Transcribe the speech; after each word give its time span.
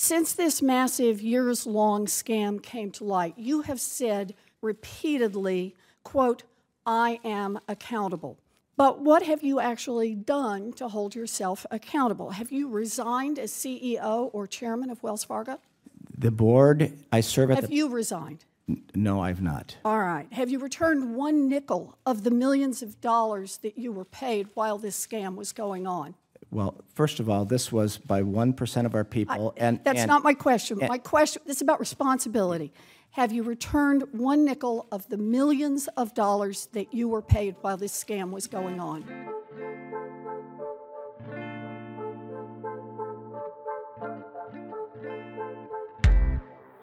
Since 0.00 0.34
this 0.34 0.62
massive 0.62 1.20
years 1.20 1.66
long 1.66 2.06
scam 2.06 2.62
came 2.62 2.92
to 2.92 3.04
light, 3.04 3.34
you 3.36 3.62
have 3.62 3.80
said 3.80 4.32
repeatedly, 4.62 5.74
quote, 6.04 6.44
I 6.86 7.18
am 7.24 7.58
accountable. 7.66 8.38
But 8.76 9.00
what 9.00 9.24
have 9.24 9.42
you 9.42 9.58
actually 9.58 10.14
done 10.14 10.72
to 10.74 10.86
hold 10.86 11.16
yourself 11.16 11.66
accountable? 11.72 12.30
Have 12.30 12.52
you 12.52 12.68
resigned 12.68 13.40
as 13.40 13.50
CEO 13.50 14.30
or 14.32 14.46
chairman 14.46 14.88
of 14.88 15.02
Wells 15.02 15.24
Fargo? 15.24 15.58
The 16.16 16.30
board, 16.30 16.92
I 17.10 17.20
serve 17.20 17.50
at 17.50 17.56
Have 17.56 17.68
the. 17.68 17.74
you 17.74 17.88
resigned? 17.88 18.44
No, 18.94 19.20
I've 19.20 19.42
not. 19.42 19.78
All 19.84 19.98
right. 19.98 20.32
Have 20.32 20.48
you 20.48 20.60
returned 20.60 21.16
one 21.16 21.48
nickel 21.48 21.98
of 22.06 22.22
the 22.22 22.30
millions 22.30 22.84
of 22.84 23.00
dollars 23.00 23.56
that 23.58 23.76
you 23.76 23.90
were 23.90 24.04
paid 24.04 24.46
while 24.54 24.78
this 24.78 25.04
scam 25.04 25.34
was 25.34 25.52
going 25.52 25.88
on? 25.88 26.14
Well, 26.51 26.71
first 26.99 27.19
of 27.19 27.25
all, 27.31 27.45
this 27.45 27.65
was 27.71 27.97
by 27.97 28.21
1% 28.21 28.85
of 28.85 28.93
our 28.99 29.03
people. 29.17 29.53
and 29.57 29.73
That's 29.83 30.01
and- 30.01 30.07
not 30.07 30.23
my 30.23 30.35
question. 30.47 30.73
and- 30.81 30.89
My 30.97 31.01
question, 31.13 31.41
this 31.47 31.57
is 31.57 31.63
about 31.67 31.79
responsibility. 31.79 32.69
Have 33.21 33.31
you 33.31 33.43
returned 33.55 34.01
one 34.29 34.43
nickel 34.45 34.75
of 34.91 35.01
the 35.13 35.17
millions 35.17 35.81
of 36.01 36.05
dollars 36.25 36.57
that 36.77 36.87
you 36.97 37.05
were 37.13 37.21
paid 37.37 37.51
while 37.63 37.77
this 37.77 37.93
scam 38.03 38.27
was 38.37 38.45
going 38.57 38.79
on? 38.79 38.99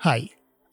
היי, 0.05 0.27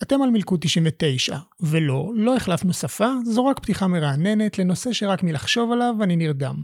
אתם 0.04 0.22
על 0.22 0.30
מלכוד 0.30 0.60
99, 0.62 1.38
ולא, 1.60 2.12
לא 2.16 2.36
החלפנו 2.36 2.74
שפה, 2.74 3.08
זו 3.26 3.46
רק 3.46 3.60
פתיחה 3.60 3.88
מרעננת 3.88 4.60
לנושא 4.60 4.94
שרק 4.94 5.24
מלחשוב 5.24 5.72
עליו 5.72 5.96
אני 6.04 6.16
נרדם. 6.16 6.56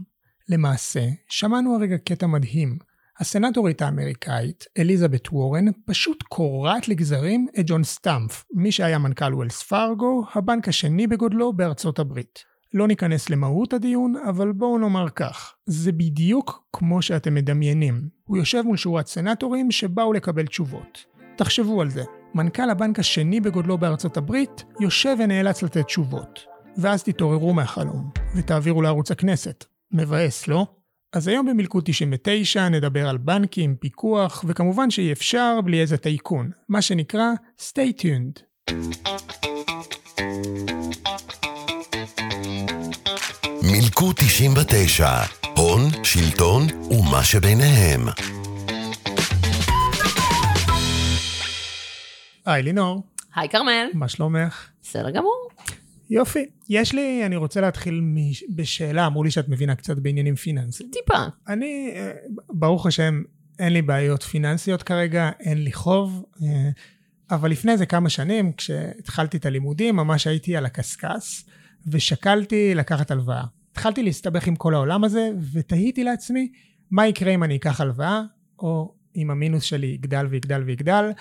למעשה, 0.49 1.07
שמענו 1.29 1.75
הרגע 1.75 1.97
קטע 1.97 2.27
מדהים. 2.27 2.77
הסנטורית 3.19 3.81
האמריקאית, 3.81 4.65
אליזבת 4.77 5.27
וורן, 5.31 5.65
פשוט 5.85 6.23
קורעת 6.23 6.87
לגזרים 6.87 7.47
את 7.59 7.65
ג'ון 7.67 7.83
סטאמפ, 7.83 8.45
מי 8.53 8.71
שהיה 8.71 8.97
מנכ"ל 8.97 9.33
ווילס 9.33 9.63
פארגו, 9.63 10.23
הבנק 10.35 10.67
השני 10.67 11.07
בגודלו 11.07 11.53
בארצות 11.53 11.99
הברית. 11.99 12.43
לא 12.73 12.87
ניכנס 12.87 13.29
למהות 13.29 13.73
הדיון, 13.73 14.15
אבל 14.29 14.51
בואו 14.51 14.77
נאמר 14.77 15.09
כך, 15.09 15.53
זה 15.65 15.91
בדיוק 15.91 16.63
כמו 16.73 17.01
שאתם 17.01 17.33
מדמיינים. 17.33 18.09
הוא 18.23 18.37
יושב 18.37 18.61
מול 18.61 18.77
שורת 18.77 19.07
סנטורים 19.07 19.71
שבאו 19.71 20.13
לקבל 20.13 20.45
תשובות. 20.45 21.05
תחשבו 21.37 21.81
על 21.81 21.89
זה, 21.89 22.03
מנכ"ל 22.33 22.69
הבנק 22.69 22.99
השני 22.99 23.39
בגודלו 23.39 23.77
בארצות 23.77 24.17
הברית 24.17 24.63
יושב 24.79 25.15
ונאלץ 25.19 25.63
לתת 25.63 25.85
תשובות. 25.85 26.45
ואז 26.77 27.03
תתעוררו 27.03 27.53
מהחלום, 27.53 28.09
ותעבירו 28.35 28.81
לערוץ 28.81 29.11
הכנסת. 29.11 29.78
מבאס, 29.91 30.47
לא? 30.47 30.65
אז 31.13 31.27
היום 31.27 31.45
במלכוד 31.45 31.83
99 31.85 32.69
נדבר 32.69 33.09
על 33.09 33.17
בנקים, 33.17 33.75
פיקוח, 33.75 34.45
וכמובן 34.47 34.91
שאי 34.91 35.11
אפשר 35.11 35.59
בלי 35.63 35.81
איזה 35.81 35.97
טייקון, 35.97 36.51
מה 36.69 36.81
שנקרא 36.81 37.31
stay 37.59 38.01
tuned. 38.01 38.63
מילקו 43.71 44.13
99, 44.15 45.09
הון, 45.55 45.81
שלטון 46.03 46.63
ומה 46.91 47.23
שביניהם. 47.23 48.01
היי 52.45 52.63
לינור, 52.63 53.03
היי 53.35 53.49
כרמל, 53.49 53.87
מה 53.93 54.07
שלומך? 54.07 54.69
בסדר 54.83 55.09
גמור. 55.09 55.38
יופי. 56.09 56.45
יש 56.69 56.93
לי, 56.93 57.25
אני 57.25 57.35
רוצה 57.35 57.61
להתחיל 57.61 58.01
מש- 58.03 58.43
בשאלה, 58.55 59.05
אמרו 59.05 59.23
לי 59.23 59.31
שאת 59.31 59.49
מבינה 59.49 59.75
קצת 59.75 59.97
בעניינים 59.97 60.35
פיננסיים. 60.35 60.89
טיפה. 60.93 61.23
אני, 61.47 61.91
אה, 61.95 62.11
ברוך 62.49 62.85
השם, 62.85 63.21
אין 63.59 63.73
לי 63.73 63.81
בעיות 63.81 64.23
פיננסיות 64.23 64.83
כרגע, 64.83 65.29
אין 65.39 65.63
לי 65.63 65.71
חוב, 65.73 66.25
אה, 66.43 66.69
אבל 67.31 67.51
לפני 67.51 67.71
איזה 67.71 67.85
כמה 67.85 68.09
שנים, 68.09 68.51
כשהתחלתי 68.53 69.37
את 69.37 69.45
הלימודים, 69.45 69.95
ממש 69.95 70.27
הייתי 70.27 70.55
על 70.55 70.65
הקשקש, 70.65 71.45
ושקלתי 71.87 72.75
לקחת 72.75 73.11
הלוואה. 73.11 73.43
התחלתי 73.71 74.03
להסתבך 74.03 74.47
עם 74.47 74.55
כל 74.55 74.73
העולם 74.73 75.03
הזה, 75.03 75.31
ותהיתי 75.53 76.03
לעצמי, 76.03 76.51
מה 76.91 77.07
יקרה 77.07 77.33
אם 77.33 77.43
אני 77.43 77.55
אקח 77.55 77.81
הלוואה, 77.81 78.21
או 78.59 78.93
אם 79.15 79.31
המינוס 79.31 79.63
שלי 79.63 79.87
יגדל 79.87 80.25
ויגדל 80.29 80.63
ויגדל, 80.63 81.11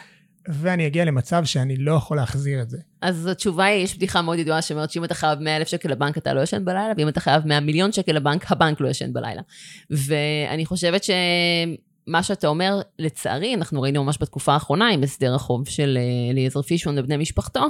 ואני 0.49 0.87
אגיע 0.87 1.05
למצב 1.05 1.45
שאני 1.45 1.77
לא 1.77 1.93
יכול 1.93 2.17
להחזיר 2.17 2.63
את 2.63 2.71
זה. 2.71 2.79
אז 3.03 3.27
התשובה 3.27 3.65
היא, 3.65 3.85
יש 3.85 3.97
בדיחה 3.97 4.23
מאוד 4.23 4.39
ידועה 4.39 4.63
שאומרת 4.63 4.91
שאם 4.91 5.05
אתה 5.05 5.15
חייב 5.15 5.39
100 5.39 5.57
אלף 5.57 5.69
שקל 5.69 5.89
לבנק 5.89 6.19
אתה 6.19 6.35
לא 6.35 6.41
ישן 6.41 6.65
בלילה, 6.65 6.93
ואם 6.97 7.09
אתה 7.09 7.21
חייב 7.21 7.47
100 7.47 7.61
מיליון 7.61 7.93
שקל 7.93 8.13
לבנק, 8.13 8.53
הבנק 8.53 8.81
לא 8.81 8.89
ישן 8.89 9.13
בלילה. 9.13 9.43
ואני 9.91 10.67
חושבת 10.67 11.05
שמה 11.05 12.23
שאתה 12.23 12.49
אומר, 12.49 12.81
לצערי, 12.99 13.55
אנחנו 13.55 13.83
ראינו 13.83 14.05
ממש 14.05 14.19
בתקופה 14.21 14.53
האחרונה 14.53 14.89
עם 14.89 15.03
הסדר 15.03 15.35
החוב 15.35 15.69
של 15.69 15.99
אה, 16.01 16.31
אליעזר 16.31 16.63
פישמן 16.63 16.99
ובני 16.99 17.17
משפחתו, 17.17 17.61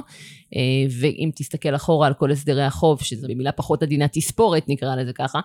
אה, 0.55 0.59
ואם 0.99 1.29
תסתכל 1.35 1.75
אחורה 1.75 2.07
על 2.07 2.13
כל 2.13 2.31
הסדרי 2.31 2.63
החוב, 2.63 3.01
שזה 3.01 3.27
במילה 3.27 3.51
פחות 3.51 3.83
עדינה 3.83 4.07
תספורת, 4.07 4.63
נקרא 4.67 4.95
לזה 4.95 5.13
ככה, 5.13 5.39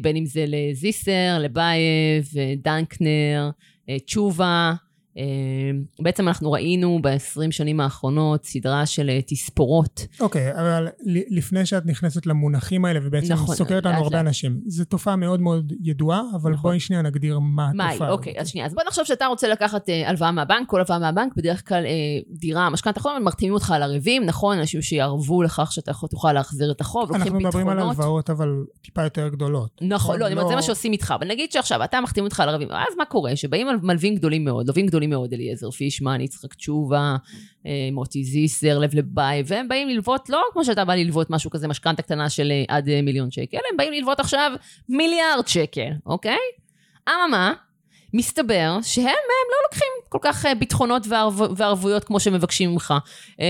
בין 0.00 0.16
אם 0.16 0.26
זה 0.26 0.44
לזיסר, 0.48 1.38
לבייב, 1.40 2.24
דנקנר, 2.62 3.50
אה, 3.88 3.98
תשובה, 3.98 4.72
בעצם 6.00 6.28
אנחנו 6.28 6.52
ראינו 6.52 6.98
ב-20 7.02 7.50
שנים 7.50 7.80
האחרונות 7.80 8.44
סדרה 8.44 8.86
של 8.86 9.10
אה, 9.10 9.20
תספורות. 9.26 10.06
אוקיי, 10.20 10.52
אבל 10.52 10.88
ל- 11.06 11.38
לפני 11.38 11.66
שאת 11.66 11.86
נכנסת 11.86 12.26
למונחים 12.26 12.84
האלה, 12.84 13.00
ובעצם 13.02 13.32
נכון, 13.32 13.54
סוקרת 13.56 13.86
לנו 13.86 13.98
הרבה. 14.02 14.20
אנשים, 14.20 14.60
זו 14.66 14.84
תופעה 14.84 15.16
מאוד 15.16 15.40
מאוד 15.40 15.72
ידועה, 15.82 16.22
אבל 16.34 16.50
נכון. 16.50 16.62
בואי 16.62 16.80
שנייה 16.80 17.02
נגדיר 17.02 17.38
מה? 17.38 17.70
התופעה. 17.90 18.10
אוקיי, 18.10 18.32
הזאת. 18.32 18.40
אז 18.40 18.48
שנייה. 18.48 18.66
אז 18.66 18.74
בוא 18.74 18.82
נחשוב 18.88 19.04
שאתה 19.04 19.26
רוצה 19.26 19.48
לקחת 19.48 19.88
אה, 19.88 20.08
הלוואה 20.08 20.32
מהבנק, 20.32 20.68
כל 20.68 20.76
הלוואה 20.80 20.98
מהבנק, 20.98 21.32
בדרך 21.36 21.68
כלל 21.68 21.86
אה, 21.86 21.90
דירה, 22.38 22.70
משכנתה, 22.70 23.00
נכון, 23.00 23.24
מחתימים 23.24 23.54
אותך 23.54 23.70
על 23.70 23.82
ערבים, 23.82 24.24
נכון? 24.24 24.58
אנשים 24.58 24.82
שיערבו 24.82 25.42
לכך 25.42 25.72
שאתה 25.72 25.92
תוכל 26.10 26.32
להחזיר 26.32 26.70
את 26.70 26.80
החוב, 26.80 27.02
לוקחים 27.02 27.20
אנחנו 27.22 27.38
מדברים 27.38 27.68
על 27.68 27.74
ביטחונות. 27.76 27.98
הלוואות, 27.98 28.30
אבל 28.30 28.48
טיפה 28.82 29.02
יותר 29.02 29.28
גדולות. 29.28 29.70
נכון, 29.82 30.18
לא, 30.18 30.26
אני 30.26 30.34
אומרת, 30.34 30.48
זה 30.48 30.54
מה 30.54 30.62
שעושים 30.62 30.92
איתך, 30.92 31.14
אבל 31.18 31.28
נגיד 31.28 31.52
שעכשיו 31.52 31.84
אתה 31.84 32.00
מחתים 32.00 32.24
אותך 32.24 32.40
על 32.40 32.48
ערבים, 32.48 32.68
אז 32.70 32.96
מה 32.98 33.04
קורה? 33.04 33.36
שבאים 33.36 33.68
על 33.68 33.76
מלווים 33.82 34.14
גדולים 34.14 34.44
מאוד, 34.44 34.68
לווים 34.68 34.86
גדולים 34.86 34.99
מאוד, 35.06 35.32
אליעזר 35.32 35.70
פישמן, 35.70 36.20
יצחק 36.20 36.54
תשובה, 36.54 37.16
אה, 37.66 37.88
מוטי 37.92 38.24
זיסר, 38.24 38.78
לב 38.78 38.94
לבית, 38.94 39.46
והם 39.48 39.68
באים 39.68 39.88
ללוות, 39.88 40.28
לא 40.28 40.42
כמו 40.52 40.64
שאתה 40.64 40.84
בא 40.84 40.94
ללוות 40.94 41.30
משהו 41.30 41.50
כזה, 41.50 41.68
משכנתה 41.68 42.02
קטנה 42.02 42.28
של 42.28 42.50
אה, 42.50 42.76
עד 42.76 42.88
אה, 42.88 43.02
מיליון 43.02 43.30
שקל, 43.30 43.58
הם 43.70 43.76
באים 43.76 43.92
ללוות 43.92 44.20
עכשיו 44.20 44.52
מיליארד 44.88 45.48
שקל, 45.48 45.90
אוקיי? 46.06 46.38
אממה, 47.08 47.54
מסתבר 48.14 48.78
שהם 48.82 49.06
הם 49.06 49.48
לא 49.50 49.56
לוקחים 49.64 49.88
כל 50.08 50.18
כך 50.22 50.46
אה, 50.46 50.54
ביטחונות 50.54 51.06
וערב, 51.08 51.40
וערבויות 51.56 52.04
כמו 52.04 52.20
שמבקשים 52.20 52.72
ממך, 52.72 52.94
אה, 53.40 53.46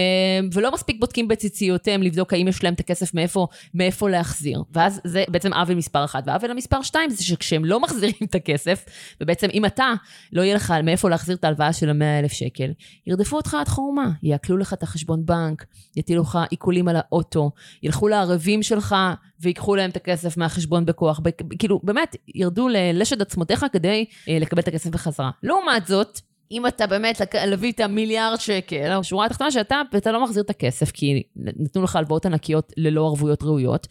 ולא 0.53 0.73
מספיק 0.73 0.97
בודקים 1.01 1.29
בציציותיהם 1.29 2.03
לבדוק 2.03 2.33
האם 2.33 2.49
יש 2.49 2.65
להם 2.65 2.75
את 2.75 2.81
הכסף 2.81 3.15
מאיפה, 3.15 3.47
מאיפה 3.75 4.11
להחזיר. 4.11 4.63
ואז 4.73 5.01
זה 5.05 5.25
בעצם 5.29 5.53
עוול 5.53 5.75
מספר 5.75 6.05
אחת. 6.05 6.23
והעוול 6.27 6.51
המספר 6.51 6.83
שתיים 6.83 7.11
זה 7.11 7.25
שכשהם 7.25 7.65
לא 7.65 7.81
מחזירים 7.81 8.15
את 8.23 8.35
הכסף, 8.35 8.85
ובעצם 9.21 9.49
אם 9.55 9.65
אתה, 9.65 9.93
לא 10.33 10.43
יהיה 10.43 10.55
לך 10.55 10.75
מאיפה 10.85 11.11
להחזיר 11.11 11.37
את 11.37 11.45
ההלוואה 11.45 11.73
של 11.73 11.91
המאה 11.91 12.19
אלף 12.19 12.33
שקל, 12.33 12.71
ירדפו 13.07 13.37
אותך 13.37 13.57
עד 13.61 13.69
חורמה, 13.69 14.11
יעקלו 14.23 14.57
לך 14.57 14.73
את 14.73 14.83
החשבון 14.83 15.27
בנק, 15.27 15.65
יטילו 15.97 16.23
לך 16.23 16.39
עיקולים 16.51 16.89
על 16.89 16.97
האוטו, 16.97 17.51
ילכו 17.83 18.09
לערבים 18.09 18.63
שלך 18.63 18.97
ויקחו 19.43 19.77
להם 19.77 19.91
את 19.91 19.97
הכסף 19.97 20.37
מהחשבון 20.37 20.87
בכוח. 20.87 21.21
כאילו, 21.59 21.81
באמת, 21.85 22.17
ירדו 22.35 22.69
ללשד 22.69 23.23
עצמותיך 23.23 23.67
כדי 23.73 24.05
אה, 24.29 24.39
לקבל 24.41 24.63
את 24.63 24.69
הכסף 24.69 24.91
בחזרה. 24.91 25.31
לעומת 25.43 25.87
זאת, 25.87 26.21
אם 26.53 26.67
אתה 26.67 26.87
באמת 26.87 27.21
להביא 27.47 27.73
את 27.73 27.81
המיליארד 27.81 28.41
שקל, 28.41 28.91
השורה 28.91 29.27
התחתונה 29.27 29.51
שאתה, 29.51 29.83
ואתה 29.93 30.13
לא 30.13 30.25
מחזיר 30.25 30.43
את 30.43 30.51
הכסף, 30.51 30.91
כי 30.91 31.23
נתנו 31.37 31.83
לך 31.83 31.97
הלוואות 31.97 32.27
ענקיות 32.27 32.73
ללא 32.77 33.07
ערבויות 33.07 33.43
ראויות, 33.43 33.87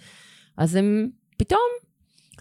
אז 0.57 0.75
הם 0.75 1.09
פתאום 1.37 1.59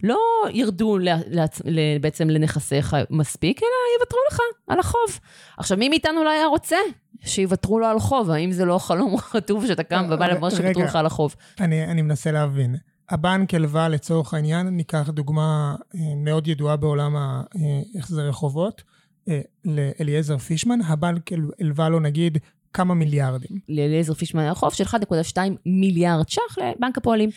לא 0.03 0.19
ירדו 0.51 0.99
לעצ- 1.31 1.63
בעצם 2.01 2.31
לנכסיך 2.31 2.97
מספיק, 3.11 3.61
אלא 3.63 3.69
יוותרו 4.01 4.19
לך 4.31 4.39
על 4.69 4.79
החוב. 4.81 5.21
עכשיו, 5.59 5.79
מי 5.79 5.89
מאיתנו 5.89 6.25
לא 6.25 6.31
היה 6.31 6.47
רוצה 6.47 6.77
שיוותרו 7.25 7.78
לו 7.78 7.87
על 7.87 7.99
חוב? 8.01 8.31
האם 8.31 8.53
זה 8.53 8.65
לא 8.65 8.78
חלום 8.78 9.16
רטוב 9.34 9.66
שאתה 9.66 9.83
קם 9.83 10.07
ובא 10.11 10.25
ר- 10.27 10.34
לומר 10.34 10.51
שיוותרו 10.51 10.69
רגע. 10.83 10.84
לך 10.91 10.97
על 10.97 11.07
החוב? 11.07 11.34
אני, 11.61 11.84
אני 11.84 12.03
מנסה 12.03 12.33
להבין. 12.33 12.77
הבנק 13.10 13.55
הלווה 13.55 13.89
לצורך 13.89 14.34
העניין, 14.34 14.66
ניקח 14.69 15.09
דוגמה 15.10 15.77
אה, 15.95 16.01
מאוד 16.16 16.49
ידועה 16.49 16.77
בעולם 16.77 17.16
ההחזרי 17.16 18.33
חובות, 18.33 18.83
אה, 19.28 19.41
לאליעזר 19.65 20.39
פישמן, 20.39 20.78
הבנק 20.83 21.33
הל- 21.33 21.51
הלווה 21.60 21.89
לו 21.89 22.01
נגיד 22.01 22.39
כמה 22.72 22.95
מיליארדים. 22.95 23.59
לאליעזר 23.69 24.15
פישמן 24.15 24.41
היה 24.43 24.55
חוב 24.55 24.72
של 24.75 24.84
1.2 24.84 25.39
מיליארד 25.66 26.28
ש"ח 26.28 26.59
לבנק 26.59 26.99
הפועלים. 26.99 27.31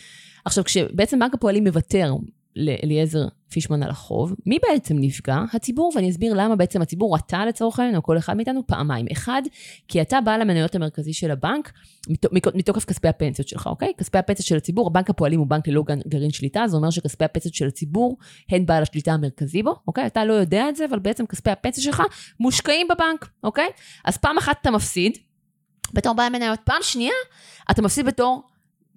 עכשיו, 0.44 0.64
כשבעצם 0.64 1.18
בנק 1.18 1.34
הפועלים 1.34 1.64
מוותר 1.64 2.14
לאליעזר 2.56 3.24
פישמן 3.50 3.82
על 3.82 3.90
החוב. 3.90 4.34
מי 4.46 4.58
בעצם 4.62 4.96
נפגע? 4.98 5.38
הציבור, 5.52 5.92
ואני 5.94 6.10
אסביר 6.10 6.34
למה 6.34 6.56
בעצם 6.56 6.82
הציבור, 6.82 7.16
אתה 7.16 7.46
לצורך 7.46 7.78
העניין, 7.78 7.96
או 7.96 8.02
כל 8.02 8.18
אחד 8.18 8.36
מאיתנו, 8.36 8.66
פעמיים. 8.66 9.06
אחד, 9.12 9.42
כי 9.88 10.02
אתה 10.02 10.20
בעל 10.20 10.40
המניות 10.40 10.74
המרכזי 10.74 11.12
של 11.12 11.30
הבנק, 11.30 11.72
מתוקף 12.54 12.84
כספי 12.84 13.08
הפנסיות 13.08 13.48
שלך, 13.48 13.66
אוקיי? 13.66 13.92
כספי 13.98 14.18
הפנסיות 14.18 14.46
של 14.46 14.56
הציבור, 14.56 14.86
הבנק 14.86 15.10
הפועלים 15.10 15.38
הוא 15.38 15.46
בנק 15.46 15.68
ללא 15.68 15.84
גרעין 16.08 16.30
שליטה, 16.30 16.64
זה 16.66 16.76
אומר 16.76 16.90
שכספי 16.90 17.24
הפנסיות 17.24 17.54
של 17.54 17.66
הציבור 17.66 18.16
הן 18.50 18.66
בעל 18.66 18.82
השליטה 18.82 19.12
המרכזי 19.12 19.62
בו, 19.62 19.74
אוקיי? 19.86 20.06
אתה 20.06 20.24
לא 20.24 20.32
יודע 20.32 20.68
את 20.68 20.76
זה, 20.76 20.84
אבל 20.84 20.98
בעצם 20.98 21.26
כספי 21.26 21.50
הפנסיה 21.50 21.84
שלך 21.84 22.02
מושקעים 22.40 22.88
בבנק, 22.88 23.28
אוקיי? 23.44 23.68
אז 24.04 24.16
פעם 24.16 24.38
אחת 24.38 24.56
אתה 24.60 24.70
מפסיד, 24.70 25.18
בתור 25.92 26.14
בעל 26.14 26.32
מניות. 26.32 26.60
פעם 26.64 26.82
שנייה, 26.82 27.12
אתה 27.70 27.82
מפסיד 27.82 28.06
בתור 28.06 28.42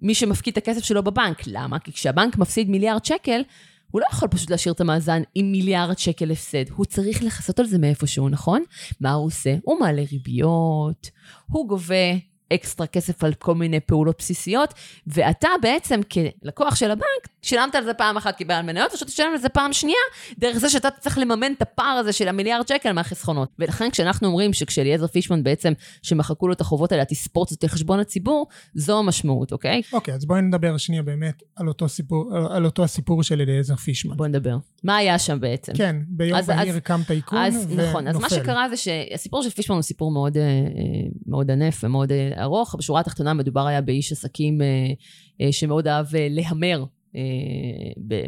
מי 0.02 0.14
שמפקיד 0.14 0.52
את 0.52 0.58
הכסף 0.58 0.84
שלו 0.84 1.02
בבנק. 1.02 1.42
למה? 1.46 1.78
כי 1.78 1.92
כשהבנק 1.92 2.38
מפסיד 2.38 2.70
מיליארד 2.70 3.04
שקל, 3.04 3.42
הוא 3.90 4.00
לא 4.00 4.06
יכול 4.12 4.28
פשוט 4.28 4.50
להשאיר 4.50 4.74
את 4.74 4.80
המאזן 4.80 5.22
עם 5.34 5.52
מיליארד 5.52 5.98
שקל 5.98 6.30
הפסד. 6.30 6.70
הוא 6.70 6.86
צריך 6.86 7.22
לכסות 7.22 7.58
על 7.58 7.66
זה 7.66 7.78
מאיפשהו, 7.78 8.28
נכון? 8.28 8.62
מה 9.00 9.12
הוא 9.12 9.26
עושה? 9.26 9.56
הוא 9.62 9.80
מעלה 9.80 10.02
ריביות, 10.12 11.10
הוא 11.46 11.68
גובה 11.68 12.14
אקסטרה 12.52 12.86
כסף 12.86 13.24
על 13.24 13.34
כל 13.34 13.54
מיני 13.54 13.80
פעולות 13.80 14.16
בסיסיות, 14.18 14.74
ואתה 15.06 15.48
בעצם 15.62 16.00
כלקוח 16.02 16.74
של 16.74 16.90
הבנק, 16.90 17.28
שילמת 17.42 17.74
על 17.74 17.84
זה 17.84 17.94
פעם 17.94 18.16
אחת 18.16 18.38
כבעל 18.38 18.62
מניות, 18.62 18.92
ושאתה 18.94 19.10
תשלם 19.10 19.32
על 19.32 19.38
זה 19.38 19.48
פעם 19.48 19.72
שנייה, 19.72 19.98
דרך 20.38 20.58
זה 20.58 20.70
שאתה 20.70 20.88
צריך 20.90 21.18
לממן 21.18 21.52
את 21.52 21.62
הפער 21.62 21.96
הזה 21.98 22.12
של 22.12 22.28
המיליארד 22.28 22.68
שקל 22.68 22.92
מהחסכונות. 22.92 23.48
ולכן 23.58 23.90
כשאנחנו 23.90 24.28
אומרים 24.28 24.52
שכשאליעזר 24.52 25.06
פישמן 25.06 25.42
בעצם, 25.42 25.72
שמחקו 26.02 26.48
לו 26.48 26.52
את 26.52 26.60
החובות 26.60 26.92
האלה, 26.92 27.04
תספור 27.04 27.44
את 27.44 27.48
זה 27.48 27.56
לחשבון 27.62 28.00
הציבור, 28.00 28.46
זו 28.74 28.98
המשמעות, 28.98 29.52
אוקיי? 29.52 29.82
אוקיי, 29.92 30.14
אז 30.14 30.24
בואי 30.24 30.42
נדבר 30.42 30.76
שנייה 30.76 31.02
באמת 31.02 31.42
על 31.56 31.68
אותו 31.68 31.88
סיפור, 31.88 32.36
על 32.50 32.64
אותו 32.64 32.84
הסיפור 32.84 33.22
של 33.22 33.40
אליעזר 33.40 33.76
פישמן. 33.76 34.16
בואי 34.16 34.28
נדבר. 34.28 34.56
מה 34.84 34.96
היה 34.96 35.18
שם 35.18 35.40
בעצם? 35.40 35.72
כן, 35.72 35.96
ביום 36.08 36.40
בהיר 36.46 36.78
קם 36.78 37.00
טייקון 37.06 37.38
ונופל. 37.38 37.88
נכון, 37.88 38.08
אז 38.08 38.16
מה 38.16 38.30
שקרה 38.30 38.68
זה 38.68 38.76
שהסיפור 38.76 39.42
של 39.42 39.50
פישמן 39.50 39.76
הוא 39.76 39.82
סיפור 39.82 40.10
מאוד, 40.10 40.36
אה, 40.36 40.42
אה, 40.42 40.48
מאוד 41.26 41.50
ענף 41.50 41.84
ומאוד 41.84 42.12
אה, 42.12 42.35
ארוך. 42.38 42.74
בשורה 42.78 43.00
התחתונה 43.00 43.34
מדובר 43.34 43.66
היה 43.66 43.80
באיש 43.80 44.12
עסקים 44.12 44.60
שמאוד 45.50 45.88
אהב 45.88 46.06
להמר 46.12 46.84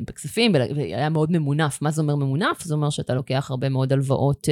בכספים, 0.07 0.53
והיה 0.77 1.09
מאוד 1.09 1.33
ממונף. 1.33 1.83
מה 1.83 1.91
זה 1.91 2.03
אומר 2.03 2.17
ממונף? 2.17 2.63
זה 2.63 2.75
אומר 2.75 2.91
שאתה 2.91 3.15
לוקח 3.15 3.47
הרבה 3.51 3.69
מאוד 3.69 3.93
הלוואות, 3.93 4.49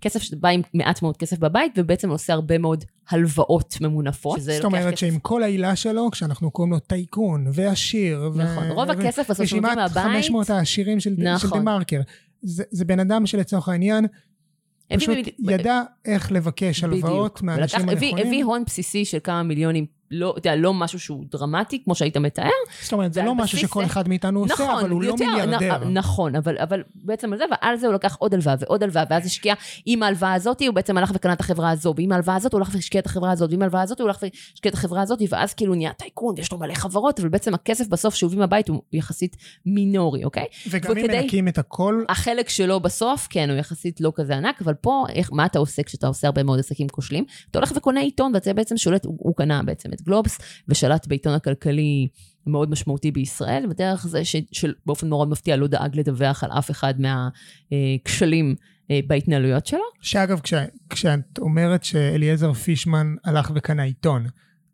כסף 0.00 0.22
שאתה 0.22 0.36
בא 0.36 0.48
עם 0.48 0.60
מעט 0.74 1.02
מאוד 1.02 1.16
כסף 1.16 1.38
בבית, 1.38 1.72
ובעצם 1.76 2.10
עושה 2.10 2.32
הרבה 2.32 2.58
מאוד 2.58 2.84
הלוואות 3.10 3.76
ממונפות. 3.80 4.40
זאת 4.40 4.64
אומרת 4.64 4.92
כסף... 4.92 5.00
שעם 5.00 5.18
כל 5.18 5.42
העילה 5.42 5.76
שלו, 5.76 6.10
כשאנחנו 6.10 6.50
קוראים 6.50 6.72
לו 6.72 6.78
טייקון 6.78 7.46
ועשיר, 7.52 8.30
נכון, 8.36 8.70
ו... 8.70 8.74
רוב 8.74 8.90
הכסף 8.90 9.30
בסוף 9.30 9.46
שמוצאים 9.46 9.62
מהבית... 9.62 9.96
רשימת 9.96 10.14
500 10.14 10.50
העשירים 10.50 11.00
של, 11.00 11.14
נכון. 11.18 11.50
של 11.50 11.56
דה 11.56 11.62
מרקר. 11.62 12.00
זה, 12.42 12.64
זה 12.70 12.84
בן 12.84 13.00
אדם 13.00 13.26
שלצורך 13.26 13.68
העניין, 13.68 14.06
פשוט 14.96 15.16
ידע 15.38 15.82
איך 16.04 16.32
לבקש 16.32 16.84
הלוואות 16.84 17.42
מהאנשים 17.42 17.88
הנכונים. 17.88 18.26
הביא 18.26 18.44
הון 18.44 18.64
בסיסי 18.66 19.04
של 19.04 19.18
כמה 19.24 19.42
מיליונים 19.42 19.86
לא, 20.10 20.30
אתה 20.38 20.48
יודע, 20.48 20.56
לא 20.56 20.74
משהו 20.74 21.00
שהוא 21.00 21.24
דרמטי, 21.30 21.82
כמו 21.84 21.94
שהיית 21.94 22.16
מתאר. 22.16 22.50
זאת 22.82 22.92
אומרת, 22.92 23.12
זה 23.12 23.22
לא 23.22 23.34
משהו 23.34 23.58
שכל 23.58 23.84
אחד 23.84 24.08
מאיתנו 24.08 24.40
עושה, 24.40 24.54
נכון, 24.54 24.78
אבל 24.80 24.90
הוא 24.90 25.02
לא 25.02 25.06
יותר, 25.06 25.24
לא 25.24 25.30
מיליארדר. 25.30 25.84
נ, 25.84 25.98
נכון, 25.98 26.36
אבל, 26.36 26.58
אבל 26.58 26.82
בעצם 26.94 27.32
על 27.32 27.38
זה, 27.38 27.44
ועל 27.50 27.76
זה 27.76 27.86
הוא 27.86 27.94
לקח 27.94 28.16
עוד 28.18 28.34
הלוואה 28.34 28.54
ועוד 28.58 28.82
הלוואה, 28.82 29.04
ואז 29.10 29.26
השקיע, 29.26 29.54
עם 29.86 30.02
ההלוואה 30.02 30.34
הזאת, 30.34 30.62
הוא 30.62 30.74
בעצם 30.74 30.98
הלך 30.98 31.10
וקנה 31.14 31.32
את 31.32 31.40
החברה 31.40 31.70
הזו, 31.70 31.94
ועם 31.96 32.12
ההלוואה 32.12 32.36
הזאת 32.36 32.52
הוא 32.52 32.58
הלך 32.58 32.70
והשקיע 32.74 33.00
את 33.00 33.06
החברה 33.06 33.30
הזאת, 33.30 33.50
ועם 33.50 33.62
ההלוואה 33.62 33.82
הזאת 33.82 34.00
הוא 34.00 34.06
הלך 34.06 34.22
והשקיע 34.22 34.68
את 34.68 34.74
החברה 34.74 35.02
הזאת, 35.02 35.18
ואז 35.30 35.54
כאילו 35.54 35.74
נהיה 35.74 35.92
טייקון, 35.92 36.34
ויש 36.36 36.52
לו 36.52 36.58
מלא 36.58 36.74
חברות, 36.74 37.20
אבל 37.20 37.28
בעצם 37.28 37.54
הכסף 37.54 37.88
בסוף 37.88 38.14
שהוא 38.14 38.28
הביא 38.28 38.38
מהבית 38.38 38.68
הוא 38.68 38.82
יחסית 38.92 39.36
מינורי, 39.66 40.24
אוקיי? 40.24 40.44
וגם 40.70 40.98
אם 40.98 41.06
מנקים 41.06 41.48
את 41.48 41.58
הכל... 41.58 42.04
החלק 42.08 42.48
שלו 42.48 42.80
בסוף, 42.80 43.26
כן, 43.30 43.50
הוא 43.50 43.58
יחסית 43.58 44.00
לא 44.00 44.12
כזה 44.14 44.36
ענק, 44.36 44.62
אבל 44.62 44.74
פה, 44.74 45.04
איך, 45.08 45.32
מה 45.32 45.46
אתה 45.46 45.58
עושה 45.58 45.82
כשאתה 45.82 46.06
עושה 46.06 46.26
הרבה 46.26 46.42
מאוד 46.42 46.58
עסקים 46.58 46.88
כושלים? 46.88 47.24
אתה 47.50 47.58
הולך 47.58 47.72
וקונה 47.76 48.00
עיתון, 48.00 48.32
ואתה 48.34 48.52
בעצם 48.52 48.76
שולט, 48.76 49.04
הוא, 49.04 49.16
הוא 49.18 49.36
קנה 49.36 49.62
בעצם 49.62 49.90
את 49.96 50.02
גלובס, 50.02 50.38
ושלט 50.68 51.06
בעיתון 51.06 51.34
הכלכלי 51.34 52.08
מאוד 52.46 52.70
משמעותי 52.70 53.10
בישראל, 53.10 53.66
בדרך 53.70 54.06
זה 54.06 54.24
ש, 54.24 54.36
שבאופן 54.52 55.08
מאוד 55.08 55.28
מפתיע 55.28 55.56
לא 55.56 55.66
דאג 55.66 55.98
לדווח 55.98 56.44
על 56.44 56.50
אף 56.50 56.70
אחד 56.70 56.94
מהכשלים 57.00 58.54
אה, 58.90 59.00
בהתנהלויות 59.06 59.66
שלו. 59.66 59.84
שאגב, 60.00 60.40
כש, 60.40 60.54
כשאת 60.90 61.38
אומרת 61.38 61.84
שאליעזר 61.84 62.52
פישמן 62.52 63.14
הלך 63.24 63.52
וקנה 63.54 63.82
עיתון, 63.82 64.26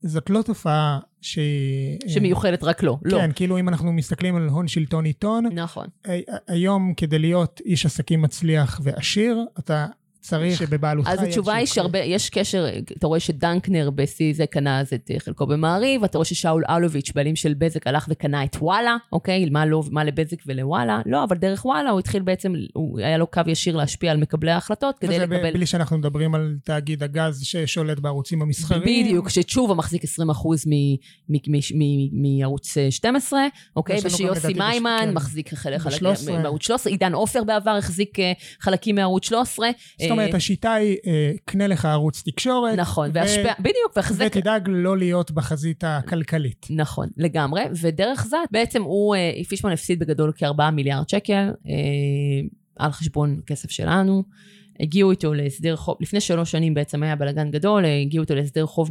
זאת 0.02 0.30
לא 0.30 0.42
תופעה 0.42 0.98
ש... 1.20 1.38
שמיוחדת 2.06 2.64
רק 2.64 2.82
לו, 2.82 2.98
לא. 3.04 3.18
כן, 3.18 3.30
כאילו 3.34 3.58
אם 3.58 3.68
אנחנו 3.68 3.92
מסתכלים 3.92 4.36
על 4.36 4.48
הון 4.48 4.68
שלטון 4.68 5.04
עיתון, 5.04 5.46
נכון. 5.46 5.86
היום 6.48 6.94
כדי 6.96 7.18
להיות 7.18 7.60
איש 7.64 7.86
עסקים 7.86 8.22
מצליח 8.22 8.80
ועשיר, 8.84 9.44
אתה 9.58 9.86
צריך 10.22 10.58
שבבעלותך 10.58 11.08
אז 11.08 11.22
התשובה 11.22 11.54
היא 11.54 11.66
שהרבה, 11.66 11.98
יש 11.98 12.30
קשר, 12.30 12.66
אתה 12.98 13.06
רואה 13.06 13.20
שדנקנר 13.20 13.90
בשיא 13.90 14.34
זה 14.34 14.46
קנה 14.46 14.80
אז 14.80 14.92
את 14.94 15.10
חלקו 15.18 15.46
במעריב, 15.46 16.04
אתה 16.04 16.18
רואה 16.18 16.24
ששאול 16.24 16.64
אלוביץ', 16.70 17.12
בעלים 17.14 17.36
של 17.36 17.54
בזק, 17.54 17.86
הלך 17.86 18.06
וקנה 18.08 18.44
את 18.44 18.56
וואלה, 18.60 18.96
אוקיי? 19.12 19.48
מה, 19.50 19.66
לא, 19.66 19.82
מה 19.90 20.04
לבזק 20.04 20.36
ולוואלה? 20.46 21.00
לא, 21.06 21.24
אבל 21.24 21.36
דרך 21.36 21.64
וואלה 21.64 21.90
הוא 21.90 21.98
התחיל 21.98 22.22
בעצם, 22.22 22.54
הוא, 22.72 23.00
היה 23.00 23.18
לו 23.18 23.26
קו 23.26 23.40
ישיר 23.46 23.76
להשפיע 23.76 24.10
על 24.12 24.16
מקבלי 24.16 24.50
ההחלטות 24.50 24.98
כדי 24.98 25.18
לקבל... 25.18 25.36
וזה 25.36 25.50
בלי 25.52 25.66
שאנחנו 25.66 25.98
מדברים 25.98 26.34
על 26.34 26.56
תאגיד 26.64 27.02
הגז 27.02 27.42
ששולט 27.44 27.98
בערוצים 27.98 28.42
המסחריים. 28.42 29.04
בדיוק, 29.04 29.28
שתשובה 29.28 29.74
מחזיק 29.74 30.02
20% 30.04 30.06
מערוץ 32.12 32.76
12, 32.90 33.40
אוקיי? 33.76 33.98
ושיוסי 34.04 34.54
מיימן 34.54 34.98
כן. 35.00 35.14
מחזיק 35.14 35.54
חלק 35.54 35.80
מערוץ 36.42 36.62
13, 36.62 36.92
עידן 36.92 37.12
עופר 37.12 37.44
בעבר 37.44 37.70
החזיק 37.70 38.18
אה, 38.18 38.32
חלקים 38.60 38.94
מערוץ 38.94 39.28
13. 39.28 39.68
אומרת, 40.12 40.34
השיטה 40.34 40.72
היא, 40.72 40.96
אה, 41.06 41.32
קנה 41.44 41.66
לך 41.66 41.84
ערוץ 41.84 42.22
תקשורת. 42.22 42.78
נכון, 42.78 43.10
והשפע, 43.14 43.52
בדיוק, 43.58 43.92
והחזק... 43.96 44.26
ותדאג 44.26 44.68
לא 44.68 44.98
להיות 44.98 45.30
בחזית 45.30 45.84
הכלכלית. 45.86 46.66
נכון, 46.70 47.08
לגמרי, 47.16 47.62
ודרך 47.82 48.26
זה, 48.26 48.36
בעצם 48.50 48.82
הוא, 48.82 49.14
אה, 49.14 49.44
פישמן 49.48 49.72
הפסיד 49.72 49.98
בגדול 49.98 50.32
כ-4 50.36 50.70
מיליארד 50.70 51.08
שקל 51.08 51.50
אה, 51.68 51.72
על 52.76 52.92
חשבון 52.92 53.40
כסף 53.46 53.70
שלנו. 53.70 54.22
הגיעו 54.80 55.10
איתו 55.10 55.34
להסדר 55.34 55.76
חוב, 55.76 55.96
לפני 56.00 56.20
שלוש 56.20 56.50
שנים 56.50 56.74
בעצם 56.74 57.02
היה 57.02 57.16
בלאגן 57.16 57.50
גדול, 57.50 57.84
הגיעו 57.84 58.22
איתו 58.22 58.34
להסדר 58.34 58.66
חוב 58.66 58.90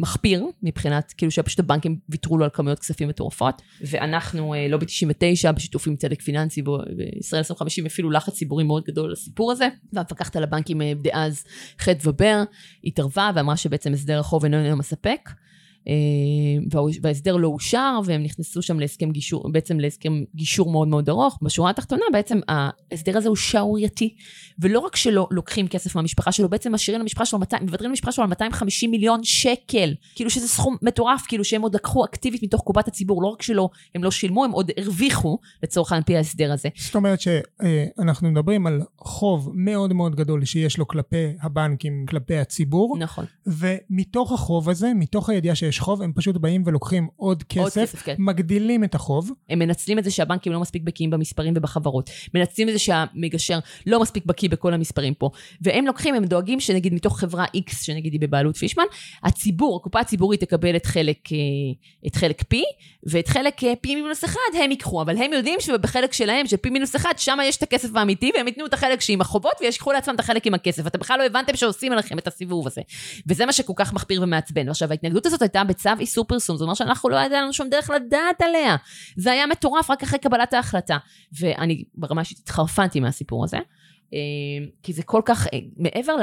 מחפיר, 0.00 0.44
מבחינת, 0.62 1.14
כאילו 1.16 1.30
שפשוט 1.30 1.58
הבנקים 1.58 1.98
ויתרו 2.08 2.38
לו 2.38 2.44
על 2.44 2.50
כמויות 2.52 2.78
כספים 2.78 3.08
מטורפות, 3.08 3.62
ואנחנו, 3.80 4.54
אה, 4.54 4.68
לובי 4.68 4.86
99, 4.86 5.52
בשיתוף 5.52 5.86
עם 5.86 5.96
צדק 5.96 6.22
פיננסי 6.22 6.62
וישראל 6.96 7.38
2050, 7.38 7.86
אפילו 7.86 8.10
לחץ 8.10 8.34
ציבורי 8.34 8.64
מאוד 8.64 8.84
גדול 8.84 9.12
לסיפור 9.12 9.52
הזה, 9.52 9.68
והמפקחת 9.92 10.36
על 10.36 10.42
הבנקים 10.42 10.82
אה, 10.82 10.92
דאז, 11.02 11.44
חטא 11.78 12.08
ובר, 12.08 12.42
התערבה 12.84 13.30
ואמרה 13.34 13.56
שבעצם 13.56 13.92
הסדר 13.92 14.18
החוב 14.18 14.44
אינו 14.44 14.76
מספק. 14.76 15.30
אה, 15.88 15.94
וההסדר 17.02 17.36
לא 17.36 17.48
אושר, 17.48 18.00
והם 18.04 18.22
נכנסו 18.22 18.62
שם 18.62 18.80
להסכם 18.80 19.10
גישור, 19.10 19.52
בעצם 19.52 19.80
להסכם 19.80 20.22
גישור 20.34 20.72
מאוד 20.72 20.88
מאוד 20.88 21.08
ארוך. 21.08 21.38
בשורה 21.42 21.70
התחתונה 21.70 22.04
בעצם 22.12 22.40
ההסדר 22.48 23.18
הזה 23.18 23.28
הוא 23.28 23.36
שערורייתי, 23.36 24.14
ולא 24.58 24.78
רק 24.78 24.96
שלא 24.96 25.28
לוקחים 25.30 25.68
כסף 25.68 25.96
מהמשפחה 25.96 26.32
שלו, 26.32 26.48
בעצם 26.48 26.74
משאירים 26.74 27.00
למשפחה 27.00 27.26
שלו, 27.26 27.38
מוותרים 27.60 27.90
למשפחה 27.90 28.12
שלו 28.12 28.24
על 28.24 28.30
250 28.30 28.90
מיליון 28.90 29.20
שקל, 29.24 29.94
כאילו 30.14 30.30
שזה 30.30 30.48
סכום 30.48 30.76
מטורף, 30.82 31.24
כאילו 31.28 31.44
שהם 31.44 31.62
עוד 31.62 31.74
לקחו 31.74 32.04
אקטיבית 32.04 32.42
מתוך 32.42 32.60
קופת 32.60 32.88
הציבור, 32.88 33.22
לא 33.22 33.28
רק 33.28 33.42
שלא, 33.42 33.68
הם 33.94 34.04
לא 34.04 34.10
שילמו, 34.10 34.44
הם 34.44 34.50
עוד 34.50 34.70
הרוויחו 34.76 35.38
לצורך 35.62 35.92
העניין 35.92 36.04
פי 36.04 36.16
ההסדר 36.16 36.52
הזה. 36.52 36.68
זאת 36.76 36.94
אומרת 36.94 37.20
שאנחנו 37.20 38.30
מדברים 38.30 38.66
על 38.66 38.80
חוב 38.98 39.50
מאוד 39.54 39.92
מאוד 39.92 40.16
גדול 40.16 40.44
שיש 40.44 40.78
לו 40.78 40.88
כלפי 40.88 41.26
הבנקים, 41.42 42.06
כלפי 42.08 42.36
הציבור. 42.36 42.96
נכון. 42.98 43.24
ומתוך 43.46 44.32
החוב 44.32 44.68
הזה, 44.68 44.92
מתוך 44.94 45.30
הידיעה 45.30 45.54
שיש 45.54 45.69
חוב, 45.78 46.02
הם 46.02 46.12
פשוט 46.12 46.36
באים 46.36 46.62
ולוקחים 46.66 47.08
עוד 47.16 47.42
כסף, 47.42 47.60
עוד 47.60 47.72
כסף 47.72 48.02
כן. 48.02 48.14
מגדילים 48.18 48.84
את 48.84 48.94
החוב. 48.94 49.30
הם 49.48 49.58
מנצלים 49.58 49.98
את 49.98 50.04
זה 50.04 50.10
שהבנקים 50.10 50.52
לא 50.52 50.60
מספיק 50.60 50.82
בקיאים 50.82 51.10
במספרים 51.10 51.54
ובחברות. 51.56 52.10
מנצלים 52.34 52.68
את 52.68 52.72
זה 52.72 52.78
שהמגשר 52.78 53.58
לא 53.86 54.00
מספיק 54.00 54.24
בקיא 54.26 54.48
בכל 54.48 54.74
המספרים 54.74 55.14
פה. 55.14 55.30
והם 55.62 55.86
לוקחים, 55.86 56.14
הם 56.14 56.24
דואגים 56.24 56.60
שנגיד 56.60 56.94
מתוך 56.94 57.20
חברה 57.20 57.44
X, 57.44 57.84
שנגיד 57.84 58.12
היא 58.12 58.20
בבעלות 58.20 58.56
פישמן, 58.56 58.84
הציבור, 59.22 59.76
הקופה 59.76 60.00
הציבורית 60.00 60.40
תקבל 60.40 60.76
את 60.76 60.86
חלק, 60.86 61.32
אה, 61.32 61.38
את 62.06 62.16
חלק 62.16 62.42
P, 62.42 62.56
ואת 63.06 63.28
חלק 63.28 63.64
אה, 63.64 63.72
P 63.86 63.88
מינוס 63.88 64.24
1 64.24 64.36
הם 64.64 64.70
ייקחו, 64.70 65.02
אבל 65.02 65.16
הם 65.16 65.32
יודעים 65.32 65.60
שבחלק 65.60 66.12
שלהם, 66.12 66.46
של 66.46 66.56
P 66.66 66.70
מינוס 66.70 66.96
1, 66.96 67.18
שם 67.18 67.38
יש 67.44 67.56
את 67.56 67.62
הכסף 67.62 67.88
האמיתי, 67.96 68.30
והם 68.34 68.46
ייתנו 68.46 68.66
את 68.66 68.74
החלק 68.74 69.00
שעם 69.00 69.20
החובות, 69.20 69.52
וישכחו 69.60 69.92
לעצמם 69.92 70.14
את 70.14 70.20
החלק 70.20 70.46
עם 70.46 70.54
הכסף. 70.54 70.86
אתם 70.86 70.98
בכלל 70.98 71.18
לא 71.18 71.24
הבנתם 71.24 71.56
שעושים 71.56 71.92
עליכם 71.92 72.18
את 72.18 72.26
הסיבוב 72.26 72.66
הזה. 72.66 72.80
וזה 73.26 73.46
מה 73.46 73.52
שכל 73.52 73.72
כך 73.76 73.92
מחפיר 73.92 74.22
ומעצבן. 74.22 74.68
עכשיו, 74.68 74.90
ההתנגדות 74.90 75.26
הזאת 75.26 75.42
הייתה 75.42 75.59
בצו 75.64 75.90
איסור 76.00 76.24
פרסום, 76.24 76.56
זאת 76.56 76.62
אומרת 76.62 76.76
שאנחנו 76.76 77.08
לא 77.08 77.16
ידענו 77.16 77.42
לנו 77.42 77.52
שום 77.52 77.68
דרך 77.68 77.90
לדעת 77.90 78.42
עליה. 78.42 78.76
זה 79.16 79.32
היה 79.32 79.46
מטורף 79.46 79.90
רק 79.90 80.02
אחרי 80.02 80.18
קבלת 80.18 80.52
ההחלטה. 80.52 80.98
ואני 81.40 81.84
ברמה 81.94 82.20
אישית 82.20 82.38
התחרפנתי 82.38 83.00
מהסיפור 83.00 83.44
הזה. 83.44 83.58
אה, 84.14 84.66
כי 84.82 84.92
זה 84.92 85.02
כל 85.02 85.22
כך, 85.24 85.46
אה, 85.46 85.58
מעבר 85.76 86.16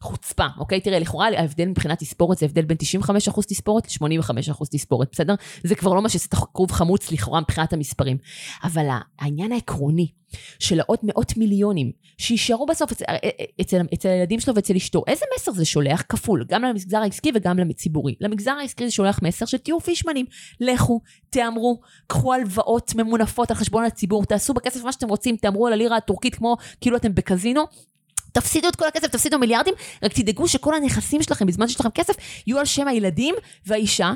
חוצפה, 0.00 0.46
אוקיי? 0.58 0.80
תראה, 0.80 0.98
לכאורה 0.98 1.28
ההבדל 1.38 1.66
מבחינת 1.66 1.98
תספורת 1.98 2.38
זה 2.38 2.46
הבדל 2.46 2.62
בין 2.62 2.76
95% 2.76 3.46
תספורת 3.48 3.86
ל-85% 3.86 4.68
תספורת, 4.70 5.08
בסדר? 5.12 5.34
זה 5.64 5.74
כבר 5.74 5.94
לא 5.94 6.02
מה 6.02 6.08
שעשית 6.08 6.34
כרוב 6.34 6.72
חמוץ 6.72 7.12
לכאורה 7.12 7.40
מבחינת 7.40 7.72
המספרים. 7.72 8.16
אבל 8.64 8.86
העניין 9.18 9.52
העקרוני 9.52 10.08
של 10.58 10.80
העוד 10.80 10.98
מאות 11.02 11.36
מיליונים 11.36 11.92
שיישארו 12.18 12.66
בסוף 12.66 12.92
אצל, 12.92 13.04
אה, 13.08 13.14
אה, 13.24 13.44
אצל, 13.60 13.80
אצל 13.94 14.08
הילדים 14.08 14.40
שלו 14.40 14.54
ואצל 14.54 14.76
אשתו, 14.76 15.02
איזה 15.06 15.24
מסר 15.36 15.52
זה 15.52 15.64
שולח? 15.64 16.02
כפול, 16.08 16.44
גם 16.48 16.62
למגזר 16.62 16.98
העסקי 16.98 17.32
וגם 17.34 17.58
לציבורי. 17.58 18.14
למגזר 18.20 18.50
העסקי 18.50 18.84
זה 18.84 18.90
שולח 18.90 19.20
מסר 19.22 19.46
שתהיו 19.46 19.80
פישמנים, 19.80 20.26
לכו, 20.60 21.00
תהמרו, 21.30 21.80
קחו 22.06 22.34
הלוואות 22.34 22.94
ממונפות 22.94 23.50
על 23.50 23.56
חשבון 23.56 23.84
הציבור, 23.84 24.24
תעשו 24.24 24.54
בכסף 24.54 24.84
מה 24.84 24.92
שאתם 24.92 25.08
רוצים, 25.08 25.36
תהמרו 25.36 25.66
על 25.66 25.72
הלירה 25.72 25.96
הטורקית 25.96 26.34
כמו 26.34 26.56
כאילו 26.80 26.96
אתם 26.96 27.14
בקזינו. 27.14 27.64
תפסידו 28.32 28.68
את 28.68 28.76
כל 28.76 28.88
הכסף, 28.88 29.06
תפסידו 29.06 29.38
מיליארדים, 29.38 29.74
רק 30.02 30.12
תדאגו 30.12 30.48
שכל 30.48 30.74
הנכסים 30.74 31.22
שלכם, 31.22 31.46
בזמן 31.46 31.68
שיש 31.68 31.80
לכם 31.80 31.90
כסף, 31.90 32.14
יהיו 32.46 32.58
על 32.58 32.64
שם 32.64 32.88
הילדים 32.88 33.34
והאישה, 33.66 34.12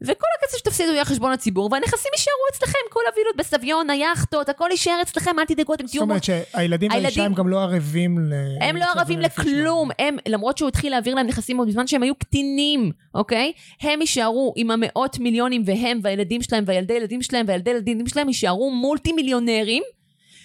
וכל 0.00 0.26
הכסף 0.38 0.58
שתפסידו 0.58 0.92
יהיה 0.92 1.04
חשבון 1.04 1.32
הציבור, 1.32 1.68
והנכסים 1.72 2.10
יישארו 2.16 2.36
אצלכם, 2.52 2.78
כל 2.90 3.00
הווילות 3.10 3.36
בסביון, 3.36 3.90
היאכטות, 3.90 4.48
הכל 4.48 4.68
יישאר 4.70 4.98
אצלכם, 5.02 5.38
אל 5.38 5.44
תדאגו, 5.44 5.74
אתם 5.74 5.86
תהיו... 5.86 6.00
זאת 6.00 6.02
אומרת 6.02 6.24
שהילדים 6.24 6.90
והאישה 6.90 7.24
הם 7.24 7.34
גם 7.34 7.48
לא 7.48 7.62
ערבים 7.62 8.18
ל... 8.18 8.32
הם 8.60 8.76
לא 8.76 8.84
ערבים 8.84 9.20
לכלום, 9.20 9.90
הם, 9.98 10.16
למרות 10.28 10.58
שהוא 10.58 10.68
התחיל 10.68 10.92
להעביר 10.92 11.14
להם 11.14 11.26
נכסים 11.26 11.58
עוד 11.58 11.68
בזמן 11.68 11.86
שהם 11.86 12.02
היו 12.02 12.14
קטינים, 12.14 12.92
אוקיי? 13.14 13.52
הם 13.80 14.00
יישארו 14.00 14.52
עם 14.56 14.70
המאות 14.70 15.18
מיליונים, 15.18 15.62
והם 15.66 16.00
והילדים 16.02 16.42
שלהם, 16.42 16.64
והילדי 16.66 16.94
ילדים 16.94 17.22
שלהם, 17.22 17.46
והילדי 17.48 17.70
ילדים 17.70 18.06
שלהם 18.06 18.28
יישארו 18.28 18.70
מולטי 18.70 19.12
מיליונרים, 19.12 19.82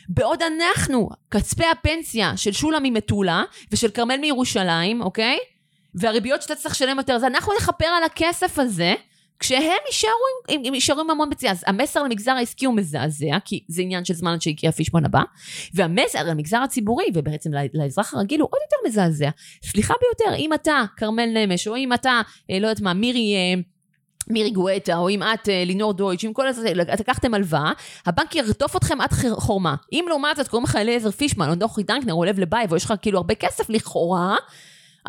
בעוד 0.09 0.39
אנחנו, 0.41 1.09
כספי 1.31 1.65
הפנסיה 1.65 2.37
של 2.37 2.51
שולה 2.51 2.77
ממטולה 2.83 3.43
ושל 3.71 3.89
כרמל 3.89 4.17
מירושלים, 4.17 5.01
אוקיי? 5.01 5.37
והריביות 5.95 6.41
שאתה 6.41 6.55
צריך 6.55 6.75
לשלם 6.75 6.97
יותר, 6.97 7.13
אז 7.13 7.23
אנחנו 7.23 7.53
נכפר 7.57 7.85
על 7.85 8.03
הכסף 8.03 8.59
הזה, 8.59 8.93
כשהם 9.41 9.81
יישארו 9.87 10.13
עם, 10.49 10.61
עם, 10.65 10.73
יישארו 10.73 11.01
עם 11.01 11.09
המון 11.09 11.29
ביצים. 11.29 11.49
אז 11.49 11.63
המסר 11.67 12.03
למגזר 12.03 12.31
העסקי 12.31 12.65
הוא 12.65 12.75
מזעזע, 12.75 13.37
כי 13.45 13.63
זה 13.67 13.81
עניין 13.81 14.05
של 14.05 14.13
זמן 14.13 14.31
עד 14.33 14.41
שיקרה 14.41 14.71
פישמן 14.71 15.05
הבא, 15.05 15.21
והמסר 15.73 16.23
למגזר 16.23 16.57
הציבורי, 16.57 17.05
ובעצם 17.13 17.49
לאזרח 17.73 18.13
הרגיל, 18.13 18.41
הוא 18.41 18.49
עוד 18.51 18.59
יותר 18.61 18.87
מזעזע. 18.87 19.29
סליחה 19.63 19.93
ביותר, 20.01 20.35
אם 20.37 20.53
אתה, 20.53 20.83
כרמל 20.97 21.29
נמש, 21.33 21.67
או 21.67 21.75
אם 21.75 21.93
אתה, 21.93 22.21
אה, 22.51 22.59
לא 22.59 22.67
יודעת 22.67 22.81
מה, 22.81 22.93
מירי... 22.93 23.35
אה, 23.35 23.61
מירי 24.27 24.51
גואטה, 24.51 24.97
או 24.97 25.09
אם 25.09 25.23
את, 25.23 25.49
אה, 25.49 25.63
לינור 25.65 25.93
דויטש, 25.93 26.25
אם 26.25 26.33
כל 26.33 26.47
הזה, 26.47 26.73
לקחתם 26.73 27.33
הלוואה, 27.33 27.71
הבנק 28.05 28.35
ירדוף 28.35 28.75
אתכם 28.75 29.01
עד 29.01 29.09
חורמה. 29.31 29.75
אם 29.91 30.05
לעומת 30.09 30.35
זאת 30.37 30.47
קוראים 30.47 30.63
לך 30.63 30.75
אליעזר 30.75 31.11
פישמן, 31.11 31.49
או 31.49 31.55
דוחי 31.55 31.83
דנקנר, 31.83 32.13
או 32.13 32.23
לב 32.23 32.39
לבייב, 32.39 32.71
ויש 32.71 32.85
לך 32.85 32.93
כאילו 33.01 33.17
הרבה 33.17 33.35
כסף 33.35 33.69
לכאורה, 33.69 34.35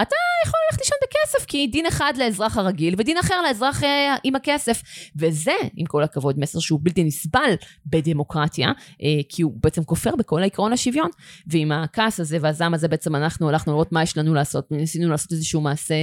אתה 0.03 0.17
יכול 0.47 0.61
ללכת 0.71 0.81
לישון 0.81 0.99
בכסף, 1.03 1.47
כי 1.47 1.67
דין 1.67 1.87
אחד 1.87 2.13
לאזרח 2.17 2.59
הרגיל 2.59 2.95
ודין 2.99 3.19
אחר 3.19 3.43
לאזרח 3.43 3.85
אה, 3.85 4.17
עם 4.25 4.37
הכסף. 4.37 4.83
וזה, 5.17 5.53
עם 5.77 5.87
כל 5.87 6.03
הכבוד, 6.03 6.39
מסר 6.39 6.59
שהוא 6.59 6.81
בלתי 6.83 7.05
נסבל 7.05 7.55
בדמוקרטיה, 7.87 8.69
אה, 9.03 9.21
כי 9.29 9.43
הוא 9.43 9.53
בעצם 9.63 9.85
כופר 9.85 10.17
בכל 10.17 10.43
העקרון 10.43 10.73
השוויון. 10.73 11.11
ועם 11.47 11.73
הכעס 11.73 12.21
הזה 12.21 12.39
והזעם 12.41 12.75
הזה 12.75 12.89
בעצם 12.89 13.17
אנחנו 13.17 13.49
הלכנו 13.49 13.73
לראות 13.73 13.93
מה 13.93 14.03
יש 14.03 14.19
לנו 14.19 14.35
לעשות. 14.35 14.71
ניסינו 14.71 15.11
לעשות 15.11 15.33
איזשהו 15.33 15.61
מעשה 15.61 15.95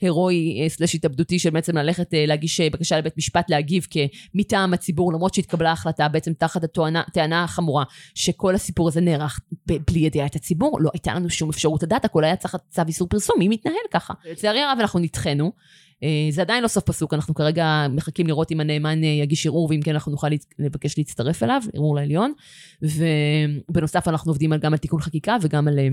הירואי 0.00 0.62
אה, 0.62 0.68
סלש 0.68 0.94
התאבדותי 0.94 1.38
של 1.38 1.50
בעצם 1.50 1.78
ללכת 1.78 2.14
אה, 2.14 2.26
להגיש 2.26 2.60
אה, 2.60 2.70
בקשה 2.70 2.98
לבית 2.98 3.18
משפט 3.18 3.50
להגיב 3.50 3.86
כמטעם 3.90 4.74
הציבור, 4.74 5.12
למרות 5.12 5.34
שהתקבלה 5.34 5.72
החלטה 5.72 6.08
בעצם 6.08 6.32
תחת 6.32 6.64
הטענה 6.64 7.44
החמורה 7.44 7.84
שכל 8.14 8.54
הסיפור 8.54 8.88
הזה 8.88 9.00
נערך 9.00 9.40
בלי 9.66 10.00
ידיעת 10.00 10.36
הציבור, 10.36 10.78
לא 10.80 10.90
הייתה 10.94 11.14
לנו 11.14 11.30
שום 11.30 11.50
אפשרות 11.50 11.82
לדעת, 11.82 12.04
הכל 12.04 12.24
היה 12.24 12.36
תחת 12.36 12.60
צו 12.70 12.82
איסור 12.88 13.08
פרסום. 13.08 13.33
מי 13.38 13.48
מתנהל 13.48 13.76
ככה. 13.90 14.14
לצערי 14.30 14.60
הרב 14.60 14.78
אנחנו 14.80 15.00
נדחינו. 15.00 15.52
אה, 16.02 16.08
זה 16.30 16.40
עדיין 16.40 16.62
לא 16.62 16.68
סוף 16.68 16.84
פסוק, 16.84 17.14
אנחנו 17.14 17.34
כרגע 17.34 17.86
מחכים 17.90 18.26
לראות 18.26 18.52
אם 18.52 18.60
הנאמן 18.60 19.04
אה, 19.04 19.08
יגיש 19.08 19.46
ערעור, 19.46 19.68
ואם 19.70 19.80
כן 19.84 19.90
אנחנו 19.90 20.12
נוכל 20.12 20.28
לבקש 20.58 20.98
להצטרף 20.98 21.42
אליו, 21.42 21.62
ערעור 21.74 21.96
לעליון. 21.96 22.32
ובנוסף 22.82 24.08
אנחנו 24.08 24.30
עובדים 24.30 24.56
גם 24.56 24.72
על 24.72 24.78
תיקון 24.78 25.00
חקיקה 25.00 25.36
וגם 25.40 25.68
על 25.68 25.78
אה, 25.78 25.88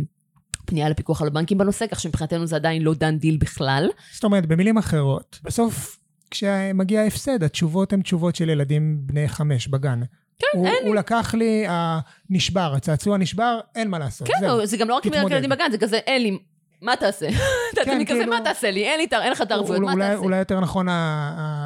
פנייה 0.66 0.90
לפיקוח 0.90 1.22
על 1.22 1.28
הבנקים 1.28 1.58
בנושא, 1.58 1.86
כך 1.88 2.00
שמבחינתנו 2.00 2.46
זה 2.46 2.56
עדיין 2.56 2.82
לא 2.82 2.94
דן 2.94 3.18
דיל 3.18 3.38
בכלל. 3.38 3.90
זאת 4.14 4.24
אומרת, 4.24 4.46
במילים 4.46 4.78
אחרות, 4.78 5.40
בסוף 5.44 5.98
כשמגיע 6.32 7.02
ההפסד, 7.02 7.44
התשובות 7.44 7.94
הן 7.94 8.02
תשובות 8.02 8.36
של 8.36 8.50
ילדים 8.50 8.98
בני 9.06 9.28
חמש 9.28 9.68
בגן. 9.68 10.02
כן, 10.40 10.48
הוא, 10.54 10.68
אין 10.68 10.88
הוא 10.88 10.96
לקח 10.96 11.34
לי, 11.34 11.66
הנשבר, 11.68 12.74
הצעצוע 12.76 13.18
נשבר, 13.18 13.60
אין 13.76 13.88
מה 13.88 14.00
לעשות. 14.00 14.28
כן, 14.28 14.34
זהו. 14.40 14.66
זה 14.66 14.78
גם 14.78 14.90
לא 14.90 14.96
רק 14.96 15.06
ילדים 15.06 15.50
בגן, 15.50 15.72
זה 15.72 15.78
כזה, 15.78 15.98
אין 15.98 16.22
לי, 16.22 16.38
מה 16.82 16.96
תעשה? 16.96 17.28
אתה 17.74 17.82
תמיד 17.86 18.08
כזה, 18.08 18.26
מה 18.26 18.38
תעשה 18.44 18.72
לי? 18.72 18.84
אין 18.86 19.32
לך 19.32 19.42
את 19.42 19.52
הערבויות, 19.52 19.82
מה 19.82 19.94
תעשה? 19.96 20.18
אולי 20.18 20.38
יותר 20.38 20.60
נכון 20.60 20.88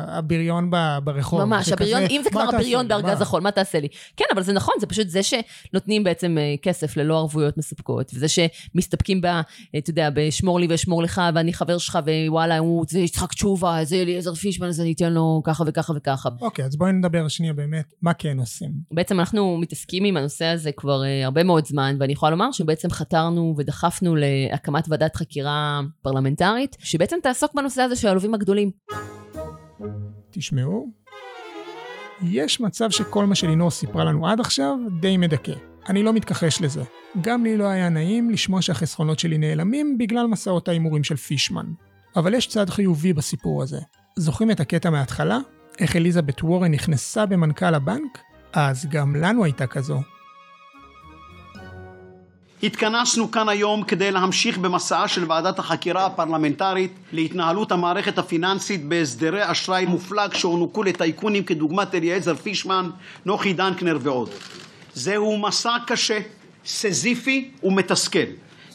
הבריון 0.07 0.71
ברחוב. 1.03 1.43
ממש, 1.43 1.69
הבריון, 1.69 2.01
אם 2.09 2.21
זה 2.23 2.29
כבר 2.29 2.41
הבריון 2.41 2.87
בארגז 2.87 3.21
החול, 3.21 3.41
מה 3.41 3.51
תעשה 3.51 3.79
לי? 3.79 3.87
כן, 4.17 4.25
אבל 4.33 4.43
זה 4.43 4.53
נכון, 4.53 4.73
זה 4.79 4.87
פשוט 4.87 5.07
זה 5.07 5.21
שנותנים 5.23 6.03
בעצם 6.03 6.37
אה, 6.37 6.55
כסף 6.61 6.97
ללא 6.97 7.17
ערבויות 7.17 7.57
מספקות, 7.57 8.11
וזה 8.15 8.27
שמסתפקים 8.27 9.21
ב, 9.21 9.25
אתה 9.77 9.89
יודע, 9.89 10.09
בשמור 10.13 10.59
לי 10.59 10.67
ואשמור 10.69 11.03
לך, 11.03 11.21
ואני 11.35 11.53
חבר 11.53 11.77
שלך, 11.77 11.99
ווואלה, 12.27 12.57
הוא, 12.57 12.85
זה 12.89 12.99
יצחק 12.99 13.33
תשובה, 13.33 13.79
זה 13.83 13.95
אליעזר 13.95 14.33
פישמן, 14.33 14.67
אז 14.67 14.81
אני 14.81 14.93
אתן 14.93 15.13
לו 15.13 15.41
ככה 15.43 15.63
וככה 15.67 15.93
וככה. 15.95 16.29
אוקיי, 16.41 16.65
אז 16.65 16.75
בואי 16.75 16.91
נדבר 16.91 17.27
שנייה 17.27 17.53
באמת, 17.53 17.85
מה 18.01 18.13
כן 18.13 18.39
עושים? 18.39 18.71
בעצם 18.91 19.19
אנחנו 19.19 19.57
מתעסקים 19.57 20.05
עם 20.05 20.17
הנושא 20.17 20.45
הזה 20.45 20.71
כבר 20.71 21.03
אה, 21.03 21.25
הרבה 21.25 21.43
מאוד 21.43 21.65
זמן, 21.65 21.95
ואני 21.99 22.13
יכולה 22.13 22.29
לומר 22.29 22.51
שבעצם 22.51 22.89
חתרנו 22.89 23.55
ודחפנו 23.57 24.15
להקמת 24.15 24.85
ועדת 24.89 25.04
ועדת 25.05 25.15
חקירה 25.15 25.81
פרלמנטרית, 26.01 26.75
שבעצם 26.79 27.17
תעסוק 27.23 27.53
בנושא 27.53 27.81
הזה 27.81 27.95
של 27.95 28.07
הלווים 28.07 28.33
הגדולים. 28.33 28.71
תשמעו, 30.31 30.89
יש 32.21 32.61
מצב 32.61 32.89
שכל 32.89 33.25
מה 33.25 33.35
שלינור 33.35 33.71
סיפרה 33.71 34.03
לנו 34.03 34.27
עד 34.27 34.39
עכשיו 34.39 34.77
די 34.99 35.17
מדכא. 35.17 35.53
אני 35.89 36.03
לא 36.03 36.13
מתכחש 36.13 36.61
לזה. 36.61 36.83
גם 37.21 37.43
לי 37.43 37.57
לא 37.57 37.63
היה 37.63 37.89
נעים 37.89 38.29
לשמוע 38.29 38.61
שהחסכונות 38.61 39.19
שלי 39.19 39.37
נעלמים 39.37 39.97
בגלל 39.97 40.27
מסעות 40.27 40.67
ההימורים 40.67 41.03
של 41.03 41.15
פישמן. 41.15 41.65
אבל 42.15 42.33
יש 42.33 42.47
צד 42.47 42.69
חיובי 42.69 43.13
בסיפור 43.13 43.63
הזה. 43.63 43.79
זוכרים 44.15 44.51
את 44.51 44.59
הקטע 44.59 44.89
מההתחלה? 44.89 45.37
איך 45.79 45.95
אליזבת 45.95 46.43
וורן 46.43 46.71
נכנסה 46.71 47.25
במנכ"ל 47.25 47.75
הבנק? 47.75 48.19
אז 48.53 48.85
גם 48.89 49.15
לנו 49.15 49.43
הייתה 49.43 49.67
כזו, 49.67 49.99
התכנסנו 52.63 53.31
כאן 53.31 53.49
היום 53.49 53.83
כדי 53.83 54.11
להמשיך 54.11 54.57
במסעה 54.57 55.07
של 55.07 55.31
ועדת 55.31 55.59
החקירה 55.59 56.05
הפרלמנטרית 56.05 56.91
להתנהלות 57.11 57.71
המערכת 57.71 58.17
הפיננסית 58.17 58.85
בהסדרי 58.85 59.51
אשראי 59.51 59.85
מופלג 59.85 60.33
שהוענקו 60.33 60.83
לטייקונים 60.83 61.43
כדוגמת 61.43 61.95
אליעזר 61.95 62.35
פישמן, 62.35 62.89
נוחי 63.25 63.53
דנקנר 63.53 63.97
ועוד. 64.01 64.29
זהו 64.93 65.37
מסע 65.37 65.75
קשה, 65.87 66.19
סזיפי 66.65 67.51
ומתסכל, 67.63 68.19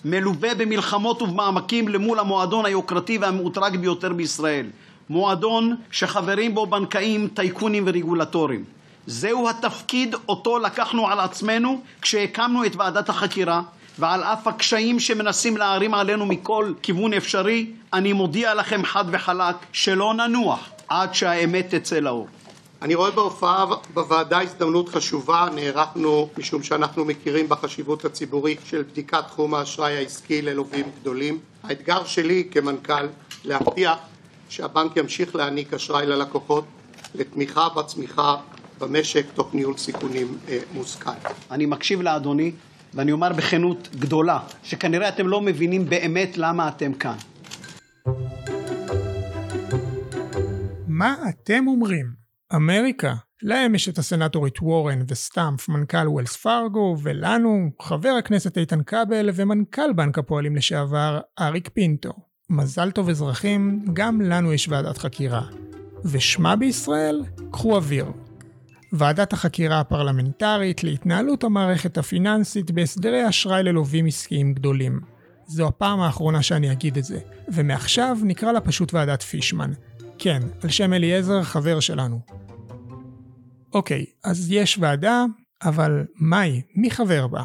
מלווה 0.05 0.55
במלחמות 0.55 1.23
ובמעמקים 1.23 1.89
למול 1.89 2.19
המועדון 2.19 2.67
היוקרתי 2.67 3.19
והמאותרג 3.19 3.77
ביותר 3.77 4.13
בישראל, 4.13 4.67
מועדון 5.11 5.77
שחברים 5.91 6.55
בו 6.55 6.67
בנקאים, 6.67 7.29
טייקונים 7.35 7.85
ורגולטורים. 7.87 8.65
זהו 9.11 9.49
התפקיד 9.49 10.14
אותו 10.29 10.59
לקחנו 10.59 11.09
על 11.09 11.21
עצמנו 11.21 11.81
כשהקמנו 12.02 12.64
את 12.64 12.76
ועדת 12.76 13.09
החקירה 13.09 13.62
ועל 13.99 14.23
אף 14.23 14.47
הקשיים 14.47 15.00
שמנסים 15.00 15.57
להערים 15.57 15.95
עלינו 15.95 16.26
מכל 16.26 16.73
כיוון 16.83 17.12
אפשרי, 17.12 17.71
אני 17.93 18.12
מודיע 18.12 18.55
לכם 18.55 18.85
חד 18.85 19.05
וחלק 19.11 19.57
שלא 19.73 20.14
ננוח 20.14 20.69
עד 20.88 21.14
שהאמת 21.14 21.75
תצא 21.75 21.99
לאור. 21.99 22.29
אני 22.83 22.95
רואה 22.95 23.11
בהופעה 23.11 23.67
בוועדה 23.95 24.43
הזדמנות 24.43 24.88
חשובה, 24.88 25.49
נערכנו 25.55 26.29
משום 26.38 26.62
שאנחנו 26.62 27.05
מכירים 27.05 27.49
בחשיבות 27.49 28.05
הציבורית 28.05 28.61
של 28.64 28.83
בדיקת 28.83 29.25
תחום 29.29 29.55
האשראי 29.55 29.97
העסקי 29.97 30.43
ללווים 30.43 30.87
גדולים. 31.00 31.38
האתגר 31.62 32.05
שלי 32.05 32.49
כמנכ"ל 32.50 33.07
להבטיח 33.45 33.99
שהבנק 34.49 34.97
ימשיך 34.97 35.37
להעניק 35.37 35.75
אשראי 35.75 36.07
ללקוחות 36.07 36.64
לתמיכה 37.14 37.69
בצמיחה 37.69 38.37
במשק 38.81 39.27
תוך 39.35 39.55
ניהול 39.55 39.77
סיכונים 39.77 40.39
אה, 40.49 40.59
מושכל. 40.75 41.11
אני 41.51 41.67
מקשיב 41.67 42.03
לאדוני 42.03 42.53
ואני 42.95 43.13
אומר 43.13 43.33
בכנות 43.33 43.89
גדולה, 43.99 44.39
שכנראה 44.63 45.09
אתם 45.09 45.29
לא 45.29 45.41
מבינים 45.41 45.85
באמת 45.85 46.39
למה 46.39 46.69
אתם 46.69 46.93
כאן. 46.93 47.17
מה 50.89 51.15
אתם 51.29 51.69
אומרים? 51.69 52.07
אמריקה. 52.55 53.15
להם 53.43 53.75
יש 53.75 53.89
את 53.89 53.99
הסנטורית 53.99 54.63
וורן 54.63 55.03
וסטאמפ, 55.09 55.69
מנכ"ל 55.69 56.09
ווילס 56.09 56.37
פארגו, 56.37 56.97
ולנו, 57.03 57.71
חבר 57.83 58.15
הכנסת 58.19 58.59
איתן 58.59 58.83
כבל 58.83 59.31
ומנכ"ל 59.35 59.93
בנק 59.93 60.19
הפועלים 60.19 60.57
לשעבר, 60.57 61.21
אריק 61.41 61.69
פינטו. 61.69 62.13
מזל 62.51 62.91
טוב 62.91 63.09
אזרחים, 63.09 63.85
גם 63.93 64.21
לנו 64.21 64.53
יש 64.53 64.69
ועדת 64.69 64.99
חקירה. 64.99 65.43
ושמה 66.05 66.57
בישראל? 66.57 67.25
קחו 67.51 67.77
אוויר. 67.77 68.07
ועדת 68.92 69.32
החקירה 69.32 69.80
הפרלמנטרית 69.80 70.85
להתנהלות 70.85 71.44
המערכת 71.44 71.99
הפיננסית 71.99 72.70
בהסדרי 72.70 73.28
אשראי 73.28 73.62
ללווים 73.62 74.06
עסקיים 74.06 74.54
גדולים. 74.54 75.00
זו 75.47 75.68
הפעם 75.68 76.00
האחרונה 76.00 76.42
שאני 76.42 76.73
אגיד 76.73 76.97
את 76.97 77.04
זה, 77.04 77.18
ומעכשיו 77.49 78.18
נקרא 78.23 78.52
לה 78.52 78.61
פשוט 78.61 78.94
ועדת 78.94 79.23
פישמן. 79.23 79.73
כן, 80.18 80.40
על 80.62 80.70
שם 80.70 80.92
אליעזר, 80.92 81.42
חבר 81.42 81.80
שלנו. 81.80 82.20
אוקיי, 83.75 84.04
אז 84.25 84.52
יש 84.52 84.78
ועדה, 84.80 85.25
אבל 85.62 86.04
מהי? 86.16 86.62
מי 86.75 86.90
חבר 86.90 87.26
בה? 87.26 87.42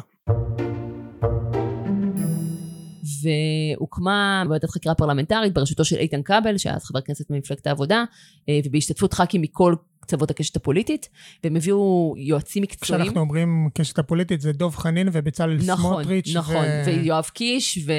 והוקמה 3.26 4.44
ועדת 4.50 4.70
חקירה 4.70 4.94
פרלמנטרית 4.94 5.54
בראשותו 5.54 5.84
של 5.84 5.96
איתן 5.96 6.22
כבל, 6.22 6.58
שהיה 6.58 6.76
אז 6.76 6.84
חבר 6.84 7.00
כנסת 7.00 7.30
ממפלגת 7.30 7.66
העבודה, 7.66 8.04
אה, 8.48 8.60
ובהשתתפות 8.64 9.14
ח"כים 9.14 9.42
מכל 9.42 9.74
קצוות 10.00 10.30
הקשת 10.30 10.56
הפוליטית, 10.56 11.08
והם 11.44 11.56
הביאו 11.56 12.14
יועצים 12.18 12.62
מקצועיים. 12.62 13.04
כשאנחנו 13.04 13.20
אומרים 13.20 13.68
קשת 13.74 13.98
הפוליטית 13.98 14.40
זה 14.40 14.52
דב 14.52 14.70
חנין 14.70 15.08
ובצלאל 15.12 15.58
נכון, 15.66 15.94
סמוטריץ'. 15.94 16.36
נכון, 16.36 16.64
ו... 16.64 16.86
ויואב 16.86 17.24
קיש, 17.24 17.78
ו- 17.86 17.92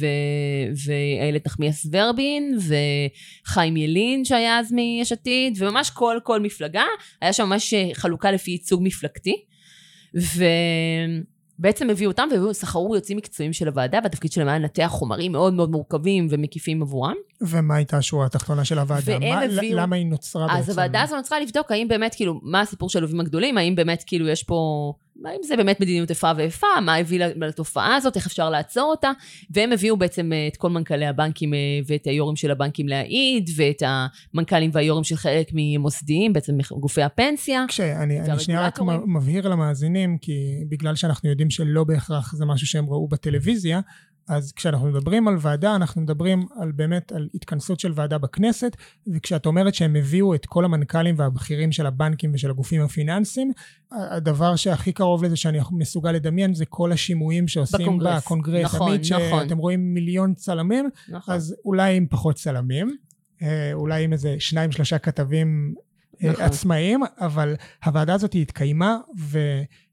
ו- 0.00 0.86
ואיילת 0.86 1.46
נחמיאס 1.46 1.86
ורבין, 1.92 2.58
וחיים 3.46 3.76
ילין 3.76 4.24
שהיה 4.24 4.58
אז 4.58 4.72
מיש 4.72 5.12
עתיד, 5.12 5.62
וממש 5.62 5.90
כל, 5.90 6.18
כל 6.22 6.40
מפלגה, 6.40 6.84
היה 7.20 7.32
שם 7.32 7.48
ממש 7.48 7.74
חלוקה 7.94 8.30
לפי 8.30 8.50
ייצוג 8.50 8.82
מפלגתי. 8.84 9.36
ו... 10.16 10.44
בעצם 11.58 11.90
הביאו 11.90 12.10
אותם 12.10 12.28
וסחרו 12.50 12.94
יוצאים 12.94 13.18
מקצועיים 13.18 13.52
של 13.52 13.68
הוועדה, 13.68 13.98
והתפקיד 14.02 14.32
שלהם 14.32 14.48
היה 14.48 14.58
לנתח 14.58 14.86
חומרים 14.90 15.32
מאוד 15.32 15.54
מאוד 15.54 15.70
מורכבים 15.70 16.26
ומקיפים 16.30 16.82
עבורם. 16.82 17.14
ומה 17.40 17.74
הייתה 17.76 17.96
השורה 17.96 18.26
התחתונה 18.26 18.64
של 18.64 18.78
הוועדה? 18.78 19.18
מה, 19.18 19.40
הביאו- 19.42 19.76
למה 19.76 19.96
היא 19.96 20.06
נוצרה 20.06 20.46
אז 20.50 20.58
בעצם? 20.66 20.70
הוועדה 20.70 21.02
הזו 21.02 21.16
נוצרה 21.16 21.40
לבדוק 21.40 21.72
האם 21.72 21.88
באמת, 21.88 22.14
כאילו, 22.14 22.40
מה 22.42 22.60
הסיפור 22.60 22.90
של 22.90 22.98
הלווים 22.98 23.20
הגדולים, 23.20 23.58
האם 23.58 23.74
באמת, 23.74 24.04
כאילו, 24.06 24.28
יש 24.28 24.42
פה... 24.42 24.92
האם 25.24 25.40
זה 25.42 25.56
באמת 25.56 25.80
מדיניות 25.80 26.10
איפה 26.10 26.30
ואיפה, 26.36 26.66
מה 26.82 26.96
הביא 26.96 27.24
לתופעה 27.36 27.96
הזאת, 27.96 28.16
איך 28.16 28.26
אפשר 28.26 28.50
לעצור 28.50 28.90
אותה, 28.90 29.10
והם 29.50 29.72
הביאו 29.72 29.96
בעצם 29.96 30.32
אה, 30.32 30.46
את 30.46 30.56
כל 30.56 30.70
מנכ"לי 30.70 31.06
הבנקים 31.06 31.54
אה, 31.54 31.58
ואת 31.86 32.06
היו"רים 32.06 32.36
של 32.36 32.50
הבנקים 32.50 32.88
להעיד, 32.88 33.50
ואת 33.56 33.82
המנכ"לים 33.86 34.70
והיו"רים 34.72 35.04
של 35.04 35.16
חלק 35.16 35.50
ממוסדיים, 35.52 36.32
בעצם 36.32 36.58
גופי 36.80 37.02
הפנסיה. 37.02 37.64
כשאני 37.68 38.20
אני 38.20 38.40
שנייה 38.40 38.66
רק 38.66 38.78
מבהיר 39.06 39.48
למאזינים, 39.48 40.18
כי 40.18 40.64
בגלל 40.68 40.94
שאנחנו 40.94 41.28
יודעים 41.28 41.50
שלא 41.50 41.84
בהכרח 41.84 42.34
זה 42.34 42.44
משהו 42.44 42.66
שהם 42.66 42.86
ראו 42.88 43.08
בטלוויזיה, 43.08 43.80
אז 44.28 44.52
כשאנחנו 44.52 44.86
מדברים 44.86 45.28
על 45.28 45.36
ועדה, 45.40 45.76
אנחנו 45.76 46.00
מדברים 46.00 46.46
על 46.60 46.72
באמת 46.72 47.12
על 47.12 47.28
התכנסות 47.34 47.80
של 47.80 47.92
ועדה 47.94 48.18
בכנסת, 48.18 48.76
וכשאת 49.06 49.46
אומרת 49.46 49.74
שהם 49.74 49.96
הביאו 49.96 50.34
את 50.34 50.46
כל 50.46 50.64
המנכ"לים 50.64 51.14
והבכירים 51.18 51.72
של 51.72 51.86
הבנקים 51.86 52.30
ושל 52.34 52.50
הגופים 52.50 52.82
הפיננסיים, 52.82 53.52
הדבר 53.92 54.56
שהכי 54.56 54.92
קרוב 54.92 55.24
לזה 55.24 55.36
שאני 55.36 55.58
מסוגל 55.70 56.12
לדמיין 56.12 56.54
זה 56.54 56.66
כל 56.66 56.92
השימועים 56.92 57.48
שעושים 57.48 57.86
בקונגרס. 57.86 58.24
בקונגרס. 58.24 58.64
נכון, 58.64 58.88
תמיד 58.88 59.12
נכון. 59.12 59.42
שאתם 59.42 59.58
רואים 59.58 59.94
מיליון 59.94 60.34
צלמים, 60.34 60.88
נכון. 61.08 61.34
אז 61.34 61.56
אולי 61.64 61.96
עם 61.96 62.06
פחות 62.10 62.36
צלמים, 62.36 62.96
אה, 63.42 63.72
אולי 63.72 64.04
עם 64.04 64.12
איזה 64.12 64.36
שניים 64.38 64.72
שלושה 64.72 64.98
כתבים 64.98 65.74
אה, 66.24 66.30
נכון. 66.30 66.44
עצמאיים, 66.44 67.00
אבל 67.20 67.54
הוועדה 67.84 68.14
הזאת 68.14 68.34
התקיימה, 68.34 68.96
ו, 69.18 69.38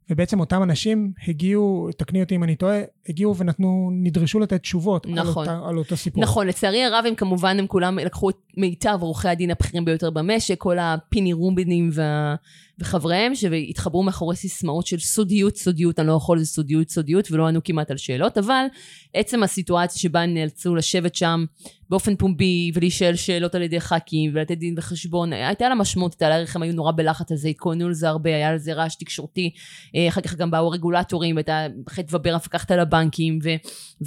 ובעצם 0.10 0.40
אותם 0.40 0.64
אנשים 0.64 1.12
הגיעו, 1.28 1.90
תקני 1.98 2.22
אותי 2.22 2.36
אם 2.36 2.44
אני 2.44 2.56
טועה, 2.56 2.80
הגיעו 3.10 3.38
ונתנו, 3.38 3.90
נדרשו 3.94 4.40
לתת 4.40 4.62
תשובות 4.62 5.08
נכון. 5.08 5.48
על, 5.50 5.56
אותה, 5.56 5.70
על 5.70 5.78
אותו 5.78 5.98
סיפור. 5.98 6.24
נכון, 6.24 6.48
לצערי 6.48 6.84
הרב 6.84 7.06
הם 7.08 7.16
כמובן, 7.16 7.60
הם 7.60 7.68
כולם 7.68 8.00
לקחו 8.00 8.30
את 8.30 8.38
מיטב 8.58 8.98
עורכי 9.02 9.30
הדין 9.30 9.52
הבכירים 9.52 9.86
ביותר 9.86 10.10
במשק, 10.10 10.58
כל 10.58 10.80
הפיני 10.80 11.34
רובינים 11.34 11.90
וה... 11.94 12.36
וחבריהם, 12.80 13.36
שהתחברו 13.36 14.04
מאחורי 14.04 14.36
סיסמאות 14.36 14.88
של 14.88 15.00
סודיות, 15.00 15.56
סודיות, 15.56 16.00
אני 16.00 16.08
לא 16.08 16.14
יכול 16.14 16.38
לזה 16.38 16.46
סודיות, 16.46 16.90
סודיות, 16.90 17.32
ולא 17.32 17.48
ענו 17.48 17.64
כמעט 17.64 17.92
על 17.92 17.98
שאלות, 17.98 18.38
אבל 18.38 18.66
עצם 19.14 19.44
הסיטואציה 19.44 20.02
שבה 20.02 20.22
הם 20.22 20.34
נאלצו 20.34 20.76
לשבת 20.76 21.16
שם 21.16 21.46
באופן 21.90 22.16
פומבי, 22.16 22.72
ולהישאל 22.74 23.16
שאלות 23.16 23.56
על 23.56 23.62
ידי 23.62 23.82
ח"כים, 23.82 24.32
ולתת 24.34 24.58
דין 24.58 24.76
וחשבון, 24.78 25.34
הייתה 25.34 25.70
לה 25.70 25.76
משמעות, 25.76 26.14
הייתה 26.14 26.30
לה 26.30 26.36
ערך, 26.36 26.56
הם 26.56 26.62
היו 26.62 26.74
נורא 26.74 26.92
בלחץ 26.92 27.32
על 27.32 27.38
זה, 27.38 27.48
התכוננו 27.48 27.90
לזה 27.90 28.10
הרבה, 28.10 28.36
היה 28.36 28.54
לזה 28.54 28.74
רעש 28.74 28.96
תקשורתי, 28.96 29.52
אה, 29.96 30.08
אחר 30.08 30.22
כך 30.22 30.36
גם 30.36 30.52
באו 30.52 30.68
הרגולטורים, 30.68 31.38
הייתה 31.38 31.66
חטא 31.90 32.16
ובר 32.16 32.34
המפקחת 32.34 32.72
על 32.72 32.80
הבנקים, 32.80 33.40
ו... 33.44 33.50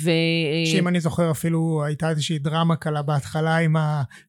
ו 0.01 0.11
שאם 0.65 0.89
אני 0.89 1.01
זוכר 1.01 1.31
אפילו 1.31 1.83
הייתה 1.87 2.11
איזושהי 2.11 2.39
דרמה 2.39 2.77
קלה 2.77 3.03
בהתחלה 3.03 3.57
עם 3.57 3.77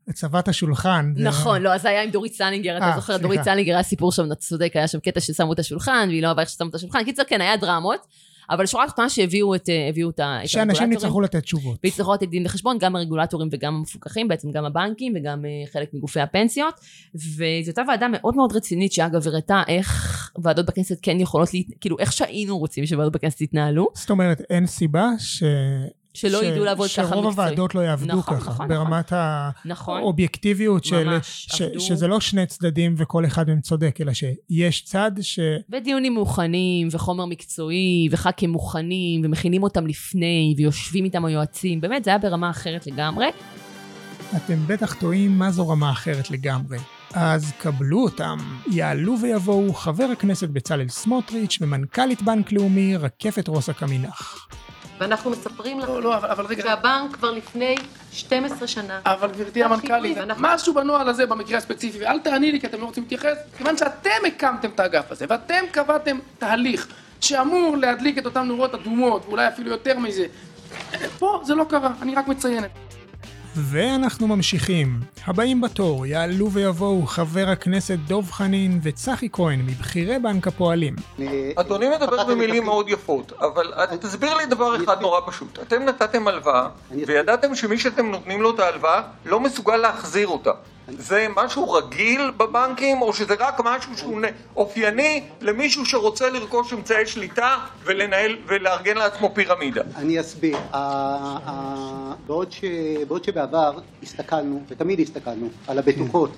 הצבת 0.08 0.48
השולחן. 0.48 1.14
נכון, 1.16 1.62
לא, 1.62 1.74
אז 1.74 1.82
זה 1.82 1.90
היה 1.90 2.04
עם 2.04 2.10
דורית 2.10 2.34
סלינגר, 2.34 2.78
אתה 2.78 2.86
אה, 2.86 2.96
זוכר. 2.96 3.18
דורית 3.18 3.44
סלינגר 3.44 3.74
היה 3.74 3.84
סיפור 3.84 4.12
שם, 4.12 4.26
אתה 4.26 4.36
צודק, 4.36 4.72
היה 4.76 4.88
שם 4.88 5.00
קטע 5.00 5.20
ששמו 5.20 5.54
את 5.54 5.60
השולחן, 5.60 6.06
והיא 6.10 6.22
לא 6.24 6.28
אהבה 6.28 6.42
איך 6.42 6.50
ששמו 6.50 6.70
את 6.70 6.76
השולחן. 6.76 7.04
קיצר, 7.04 7.24
כן, 7.28 7.42
היה 7.42 7.58
דרמות, 7.58 8.08
אבל 8.50 8.66
שורה 8.66 8.88
תחתונה 8.88 9.10
שהביאו 9.10 9.56
את 9.56 9.70
אה, 9.70 9.90
הביאו 9.90 10.10
את 10.10 10.20
ה- 10.20 10.40
את 10.44 10.50
שאנשים 10.50 10.68
הרגולטורים. 10.70 10.92
יצטרכו 10.94 11.22
לתת 11.22 11.44
תשובות. 11.44 11.80
ויצטרכו 11.84 12.14
לתת 12.14 12.28
דין 12.30 12.46
וחשבון, 12.46 12.78
גם 12.80 12.96
הרגולטורים 12.96 13.50
וגם 13.52 13.76
המפוקחים, 13.76 14.28
בעצם 14.28 14.52
גם 14.52 14.66
הבנקים 14.66 15.14
וגם 15.16 15.46
אה, 15.46 15.50
חלק 15.74 15.94
מגופי 15.94 16.20
הפנסיות. 16.22 16.74
וזו 17.16 17.42
הייתה 17.68 17.82
ועדה 17.88 18.08
מאוד 18.12 18.36
מאוד 18.36 18.56
רצינית, 18.56 18.92
שאגב 18.94 19.28
הראתה 19.28 19.64
איך 19.68 20.32
ועדות 20.44 20.66
בכנסת 20.66 20.98
כן 21.02 21.20
יכולות, 21.20 21.54
להת... 21.54 21.66
כאילו 21.82 22.00
איך 22.00 22.14
שהיינו 22.14 22.58
רוצים 22.58 22.86
שוועדות 22.86 23.14
בכנסת 23.14 23.42
יתנהלו, 23.42 23.88
זאת 23.94 24.10
אומרת, 24.10 24.42
אין 24.50 24.66
סיבה 24.66 25.10
ש... 25.20 25.44
שלא 26.14 26.42
ש- 26.42 26.44
ידעו 26.46 26.66
לעבוד 26.66 26.90
ככה 26.90 26.96
שרוב 26.96 27.10
מקצועית. 27.28 27.38
הוועדות 27.40 27.76
לא 27.76 27.80
יעבדו 27.82 28.18
נכון, 28.18 28.40
ככה, 28.40 28.50
נכון, 28.52 28.68
ברמת 28.68 29.14
נכון. 29.66 29.98
האובייקטיביות 29.98 30.84
של... 30.84 31.04
ממש, 31.04 31.48
ש- 31.52 31.62
עבדו. 31.62 31.80
שזה 31.80 32.08
לא 32.08 32.20
שני 32.20 32.46
צדדים 32.46 32.96
וכל 32.98 33.26
אחד 33.26 33.48
מהם 33.48 33.62
צודק, 33.62 33.98
אלא 34.02 34.12
שיש 34.14 34.84
צד 34.86 35.12
ש... 35.22 35.40
ודיונים 35.70 36.14
מוכנים, 36.14 36.88
וחומר 36.92 37.26
מקצועי, 37.26 38.08
וח"כים 38.12 38.50
מוכנים, 38.50 39.22
ומכינים 39.26 39.64
אותם 39.64 39.88
לפני, 39.88 40.56
ויושבים 40.58 41.06
איתם 41.06 41.26
היועצים, 41.26 41.82
באמת, 41.82 42.04
זה 42.04 42.10
היה 42.10 42.18
ברמה 42.18 42.50
אחרת 42.50 42.88
לגמרי. 42.88 43.26
אתם 44.36 44.68
בטח 44.68 44.94
טועים 44.94 45.40
מה 45.40 45.52
זו 45.52 45.70
רמה 45.70 45.92
אחרת 45.92 46.32
לגמרי. 46.32 46.78
אז 47.14 47.52
קבלו 47.58 48.04
אותם. 48.04 48.38
יעלו 48.72 49.16
ויבואו 49.22 49.74
חבר 49.74 50.04
הכנסת 50.04 50.50
בצלאל 50.50 50.88
סמוטריץ' 50.90 51.58
ומנכ"לית 51.62 52.22
בנק 52.22 52.52
לאומי 52.52 52.96
רקפת 52.98 53.48
רוסה 53.48 53.74
קמינח. 53.74 54.48
ואנחנו 55.00 55.32
מספרים 55.32 55.80
לכם 55.80 55.92
לא, 55.92 56.02
לא, 56.02 56.16
אבל, 56.18 56.30
אבל 56.30 56.62
שהבנק 56.62 57.14
כבר 57.16 57.32
לפני 57.32 57.76
12 58.12 58.68
שנה. 58.68 59.00
אבל 59.06 59.32
גברתי 59.32 59.64
אנחנו 59.64 59.76
המנכ"לית, 59.76 60.18
ואנחנו- 60.18 60.48
משהו 60.48 60.74
בנוהל 60.74 61.10
הזה 61.10 61.26
במקרה 61.26 61.58
הספציפי, 61.58 62.00
ואל 62.00 62.20
תעני 62.20 62.52
לי 62.52 62.60
כי 62.62 62.68
אתם 62.68 62.82
לא 62.82 62.86
רוצים 62.86 63.04
להתייחס, 63.04 63.38
כיוון 63.58 63.78
שאתם 63.78 64.10
הקמתם 64.28 64.70
את 64.70 64.80
האגף 64.80 65.12
הזה, 65.12 65.26
ואתם 65.30 65.64
קבעתם 65.72 66.20
תהליך 66.38 66.88
שאמור 67.22 67.78
להדליק 67.78 68.18
את 68.18 68.26
אותן 68.26 68.42
נורות 68.48 68.74
אדומות, 68.74 69.26
ואולי 69.26 69.48
אפילו 69.48 69.70
יותר 69.70 70.00
מזה. 70.00 70.26
פה 71.20 71.42
זה 71.46 71.56
לא 71.56 71.66
קרה, 71.70 71.92
אני 72.02 72.16
רק 72.16 72.28
מציינת. 72.28 72.70
ואנחנו 73.62 74.28
ממשיכים. 74.28 75.00
הבאים 75.26 75.62
בתור 75.62 76.06
יעלו 76.06 76.52
ויבואו 76.52 77.06
חבר 77.08 77.50
הכנסת 77.50 77.98
דב 78.08 78.32
חנין 78.32 78.80
וצחי 78.84 79.30
כהן 79.32 79.60
מבכירי 79.66 80.20
בנק 80.20 80.48
הפועלים. 80.48 80.96
אדוני 81.56 81.90
מדבר 81.90 82.24
במילים 82.26 82.64
מאוד 82.66 82.90
יפות, 82.90 83.34
אבל 83.40 83.74
תסביר 84.02 84.34
לי 84.34 84.46
דבר 84.46 84.84
אחד 84.84 85.02
נורא 85.02 85.20
פשוט. 85.26 85.60
אתם 85.60 85.84
נתתם 85.84 86.28
הלוואה, 86.28 86.68
וידעתם 87.08 87.56
שמי 87.56 87.78
שאתם 87.78 88.06
נותנים 88.06 88.42
לו 88.42 88.56
את 88.56 88.60
ההלוואה 88.60 89.02
לא 89.26 89.40
מסוגל 89.40 89.76
להחזיר 89.78 90.28
אותה. 90.28 90.52
זה 90.92 91.28
משהו 91.36 91.72
רגיל 91.72 92.32
בבנקים, 92.38 93.02
או 93.02 93.14
שזה 93.14 93.36
רק 93.40 93.60
משהו 93.64 93.98
שהוא 93.98 94.22
אופייני 94.56 95.24
למישהו 95.42 95.86
שרוצה 95.86 96.30
לרכוש 96.30 96.74
אמצעי 96.74 97.06
שליטה 97.06 97.58
ולנהל 97.84 98.38
ולארגן 98.48 98.98
לעצמו 98.98 99.32
פירמידה? 99.34 99.82
אני 99.96 100.20
אסביר. 100.20 100.58
בעוד, 102.28 102.52
ש... 102.52 102.64
בעוד 103.08 103.24
שבעבר 103.24 103.80
הסתכלנו, 104.04 104.64
ותמיד 104.68 105.00
הסתכלנו, 105.00 105.50
על 105.68 105.80
הבטוחות 105.80 106.32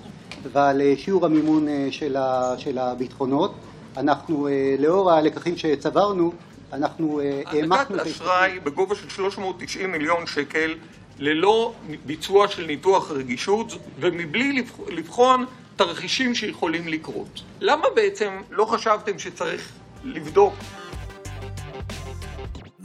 ועל 0.51 0.81
אה, 0.81 0.93
שיעור 0.97 1.25
המימון 1.25 1.67
אה, 1.67 1.88
של, 1.91 2.15
ה... 2.15 2.53
של 2.57 2.77
הביטחונות, 2.77 3.53
אנחנו, 3.97 4.47
אה, 4.47 4.75
לאור 4.79 5.12
הלקחים 5.12 5.57
שצברנו, 5.57 6.33
אנחנו 6.73 7.21
העמקנו 7.45 7.75
הענקת 7.75 7.91
את 8.01 8.07
אשראי 8.07 8.59
בגובה 8.59 8.95
של 8.95 9.09
390 9.09 9.91
מיליון 9.91 10.27
שקל 10.27 10.75
ללא 11.19 11.75
ביצוע 12.05 12.47
של 12.47 12.65
ניתוח 12.65 13.12
רגישות 13.12 13.73
ומבלי 13.99 14.53
לבח- 14.53 14.79
לבחון 14.89 15.45
תרחישים 15.75 16.36
שיכולים 16.36 16.88
לקרות. 16.88 17.41
למה 17.62 17.84
בעצם 17.95 18.29
לא 18.49 18.65
חשבתם 18.65 19.19
שצריך 19.19 19.73
לבדוק 20.03 20.53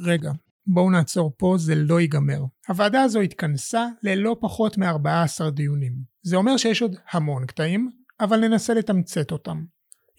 רגע, 0.03 0.31
בואו 0.67 0.91
נעצור 0.91 1.33
פה, 1.39 1.55
זה 1.59 1.75
לא 1.75 2.01
ייגמר. 2.01 2.41
הוועדה 2.69 3.03
הזו 3.03 3.21
התכנסה 3.21 3.87
ללא 4.03 4.37
פחות 4.41 4.79
מ-14 4.79 5.51
דיונים. 5.51 5.93
זה 6.23 6.37
אומר 6.37 6.57
שיש 6.57 6.83
עוד 6.83 6.97
המון 7.11 7.47
קטעים, 7.47 7.91
אבל 8.21 8.41
ננסה 8.41 8.75
לתמצת 8.75 9.31
אותם. 9.33 9.65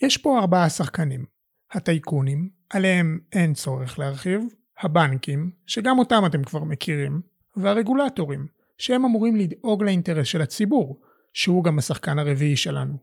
יש 0.01 0.17
פה 0.17 0.39
ארבעה 0.39 0.69
שחקנים. 0.69 1.25
הטייקונים, 1.71 2.49
עליהם 2.69 3.19
אין 3.33 3.53
צורך 3.53 3.99
להרחיב, 3.99 4.41
הבנקים, 4.79 5.51
שגם 5.65 5.99
אותם 5.99 6.23
אתם 6.25 6.43
כבר 6.43 6.63
מכירים, 6.63 7.21
והרגולטורים, 7.57 8.47
שהם 8.77 9.05
אמורים 9.05 9.35
לדאוג 9.35 9.83
לאינטרס 9.83 10.27
של 10.27 10.41
הציבור, 10.41 10.99
שהוא 11.33 11.63
גם 11.63 11.79
השחקן 11.79 12.19
הרביעי 12.19 12.57
שלנו. 12.57 12.93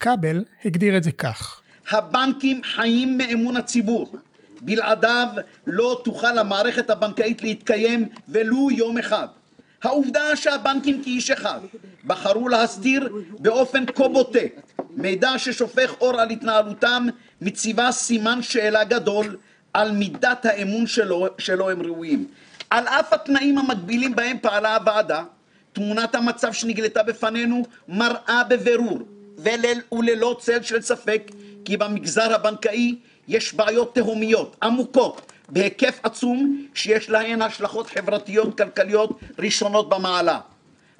כבל 0.00 0.44
הגדיר 0.64 0.96
את 0.96 1.02
זה 1.02 1.12
כך: 1.12 1.60
הבנקים 1.90 2.60
חיים 2.64 3.18
מאמון 3.18 3.56
הציבור, 3.56 4.16
בלעדיו 4.60 5.28
לא 5.66 6.00
תוכל 6.04 6.38
המערכת 6.38 6.90
הבנקאית 6.90 7.42
להתקיים 7.42 8.08
ולו 8.28 8.70
יום 8.70 8.98
אחד. 8.98 9.26
העובדה 9.82 10.36
שהבנקים 10.36 11.02
כאיש 11.02 11.30
אחד 11.30 11.60
בחרו 12.04 12.48
להסתיר 12.48 13.08
באופן 13.38 13.86
כה 13.86 14.08
בוטה 14.08 14.38
מידע 14.90 15.38
ששופך 15.38 15.94
אור 16.00 16.20
על 16.20 16.30
התנהלותם 16.30 17.06
מציבה 17.40 17.92
סימן 17.92 18.42
שאלה 18.42 18.84
גדול 18.84 19.36
על 19.72 19.92
מידת 19.92 20.46
האמון 20.46 20.86
שלו, 20.86 21.26
שלו 21.38 21.70
הם 21.70 21.82
ראויים. 21.82 22.26
על 22.70 22.88
אף 22.88 23.12
התנאים 23.12 23.58
המגבילים 23.58 24.16
בהם 24.16 24.36
פעלה 24.42 24.76
הוועדה, 24.76 25.24
תמונת 25.72 26.14
המצב 26.14 26.52
שנגלתה 26.52 27.02
בפנינו 27.02 27.62
מראה 27.88 28.44
בבירור 28.48 28.98
ולל, 29.38 29.80
וללא 29.92 30.36
צל 30.40 30.62
של 30.62 30.82
ספק 30.82 31.22
כי 31.64 31.76
במגזר 31.76 32.34
הבנקאי 32.34 32.96
יש 33.28 33.54
בעיות 33.54 33.94
תהומיות 33.94 34.56
עמוקות 34.62 35.32
בהיקף 35.48 36.00
עצום 36.02 36.66
שיש 36.74 37.10
להן 37.10 37.42
השלכות 37.42 37.86
חברתיות 37.86 38.58
כלכליות 38.58 39.20
ראשונות 39.38 39.88
במעלה 39.88 40.40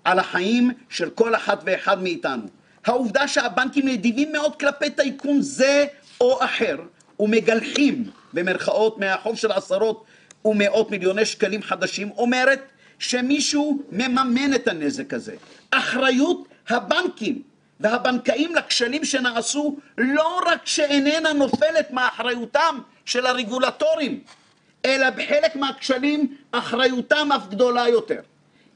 על 0.05 0.19
החיים 0.19 0.71
של 0.89 1.11
כל 1.11 1.35
אחת 1.35 1.61
ואחד 1.65 2.03
מאיתנו. 2.03 2.43
העובדה 2.87 3.29
שהבנקים 3.29 3.89
נדיבים 3.89 4.33
מאוד 4.33 4.57
כלפי 4.57 4.91
טייקון 4.91 5.43
זה 5.43 5.87
או 6.21 6.45
אחר 6.45 6.77
ומגלחים 7.21 8.11
במרכאות 8.33 8.99
מהחוב 8.99 9.37
של 9.37 9.53
עשרות 9.53 10.05
ומאות 10.45 10.91
מיליוני 10.91 11.25
שקלים 11.25 11.63
חדשים 11.63 12.11
אומרת 12.11 12.61
שמישהו 12.99 13.83
מממן 13.93 14.55
את 14.55 14.69
הנזק 14.69 15.15
הזה. 15.15 15.35
אחריות 15.71 16.49
הבנקים 16.69 17.43
והבנקאים 17.81 18.55
לכשלים 18.55 19.05
שנעשו 19.05 19.77
לא 19.99 20.41
רק 20.47 20.67
שאיננה 20.67 21.33
נופלת 21.33 21.91
מאחריותם 21.91 22.79
של 23.05 23.27
הרגולטורים, 23.27 24.21
אלא 24.85 25.11
בחלק 25.11 25.57
מהכשלים 25.57 26.37
אחריותם 26.53 27.29
אף 27.33 27.49
גדולה 27.49 27.89
יותר. 27.89 28.21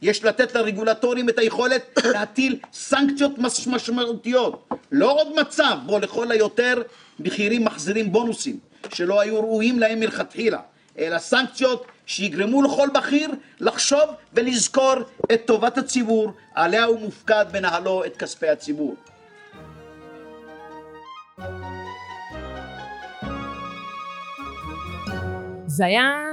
יש 0.03 0.25
לתת 0.25 0.55
לרגולטורים 0.55 1.29
את 1.29 1.39
היכולת 1.39 1.99
להטיל 2.15 2.59
סנקציות 2.73 3.33
משמעותיות, 3.67 4.69
לא 4.93 5.13
עוד 5.13 5.41
מצב 5.41 5.79
בו 5.87 5.99
לכל 5.99 6.31
היותר 6.31 6.83
בכירים 7.21 7.65
מחזירים 7.65 8.13
בונוסים 8.13 8.59
שלא 8.93 9.21
היו 9.21 9.41
ראויים 9.41 9.79
להם 9.79 10.01
מלכתחילה, 10.01 10.61
אלא 10.99 11.19
סנקציות 11.19 11.87
שיגרמו 12.07 12.63
לכל 12.63 12.89
בכיר 12.95 13.31
לחשוב 13.61 14.15
ולזכור 14.35 14.95
את 15.33 15.41
טובת 15.47 15.79
הציבור 15.79 16.33
עליה 16.55 16.85
הוא 16.85 17.01
מופקד 17.01 17.45
בנהלו 17.53 18.05
את 18.05 18.17
כספי 18.17 18.49
הציבור. 18.49 18.97
זה 25.67 25.87
היה 25.87 26.33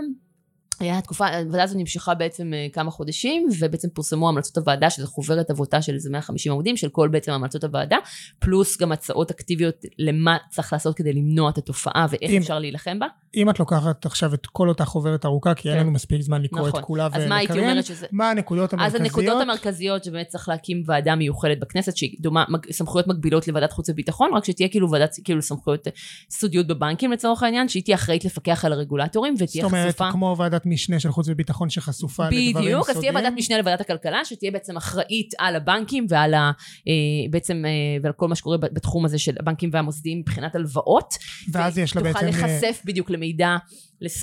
היה 0.80 1.02
תקופה, 1.02 1.28
הוועדה 1.28 1.64
הזו 1.64 1.78
נמשכה 1.78 2.14
בעצם 2.14 2.54
אה, 2.54 2.68
כמה 2.74 2.92
חודשים, 2.92 3.48
ובעצם 3.60 3.88
פורסמו 3.94 4.30
המלצות 4.30 4.58
הוועדה, 4.58 4.90
שזה 4.90 5.08
חוברת 5.08 5.52
אבותה 5.52 5.82
של 5.82 5.94
איזה 5.94 6.10
150 6.10 6.52
עמודים, 6.52 6.78
של 6.78 6.90
כל 6.90 7.08
בעצם 7.08 7.32
המלצות 7.32 7.64
הוועדה, 7.64 7.98
פלוס 8.40 8.78
גם 8.78 8.92
הצעות 8.92 9.32
אקטיביות 9.32 9.76
למה 10.00 10.38
צריך 10.50 10.74
לעשות 10.74 10.96
כדי 10.96 11.14
למנוע 11.14 11.50
את 11.50 11.58
התופעה 11.58 12.06
ואיך 12.10 12.32
אם, 12.32 12.38
אפשר 12.38 12.60
להילחם 12.60 13.00
בה. 13.00 13.08
אם 13.36 13.50
את 13.50 13.60
לוקחת 13.60 14.06
עכשיו 14.06 14.34
את 14.34 14.46
כל 14.46 14.70
אותה 14.70 14.86
חוברת 14.86 15.26
ארוכה, 15.26 15.54
כי 15.54 15.64
כן. 15.64 15.70
אין 15.70 15.80
לנו 15.80 15.92
מספיק 15.92 16.22
זמן 16.22 16.42
לקרוא 16.42 16.68
נכון. 16.68 16.80
את 16.80 16.86
כולה 16.86 17.06
ולקריין, 17.06 17.24
אז 17.24 17.30
מה 17.30 17.38
הייתי 17.38 17.60
אומרת 17.60 17.86
שזה... 17.86 18.06
מה 18.12 18.30
הנקודות 18.30 18.74
המרכזיות? 18.74 19.02
אז 19.02 19.02
הנקודות 19.02 19.42
המרכזיות 19.42 20.04
שבאמת 20.04 20.28
צריך 20.28 20.50
להקים 20.50 20.84
ועדה 20.86 21.16
מיוחדת 21.16 21.60
בכנסת, 21.60 21.98
שהיא 21.98 22.18
דומה, 22.20 22.46
סמכויות 22.72 23.08
מקבילות 23.08 23.48
לוועדת 23.48 23.72
חוץ 23.72 23.90
וביטחון, 23.90 24.34
רק 24.34 24.46
שתהיה 24.46 24.70
כאילו 24.70 24.92
ועדת, 24.92 25.16
כאילו 25.24 25.42
סמכויות 25.42 25.88
סודיות 26.30 26.68
בבנקים 26.68 27.12
לצורך 27.12 27.44
העניין, 27.44 27.68
שהיא 27.68 27.84
תהיה 27.84 27.96
אחראית 27.96 28.26
לפקח 28.26 28.66
על 28.66 28.74
הרגולטורים 28.74 29.34
ותהיה 29.34 29.48
חשופה. 29.48 29.68
זאת 29.92 30.00
אומרת, 30.00 30.14
כמו 30.14 30.36
ועדת 30.38 30.65
משנה 30.66 31.00
של 31.00 31.12
חוץ 31.12 31.28
וביטחון. 31.30 31.70
שחשופה 31.70 32.26
לדברים 32.26 32.54
סודיים. 32.54 32.68
בדיוק, 32.68 32.90
אז 32.90 32.98
תהיה 32.98 33.12
ועדת 33.16 33.34
משנה 33.36 33.58
לוועדת 33.58 33.82
הכלכלה, 33.82 34.26
שתהיה 34.26 34.52
בעצם 34.52 34.78
אחראית 34.78 35.34
על 35.38 35.56
הבנקים 35.56 36.06
ועל 36.10 36.34
ה... 36.34 36.52
אה, 36.88 36.94
בעצם, 37.30 37.64
אה, 37.66 37.72
ועל 38.04 38.14
כל 38.14 38.28
מה 38.28 38.36
שקורה 38.36 38.58
בתחום 38.58 39.06
הזה 39.06 39.18
של 39.18 39.36
הבנקים 39.40 39.70
והמוסדיים 39.74 40.20
מבחינת 40.20 40.56
הלוואות. 40.56 41.14
ואז 41.52 41.78
יש 41.78 41.96
לה 41.96 42.02
בעצם... 42.02 42.20
תוכל 42.20 42.26
להיחשף 42.26 42.82
בדיוק 42.86 43.10
למידע. 43.10 43.58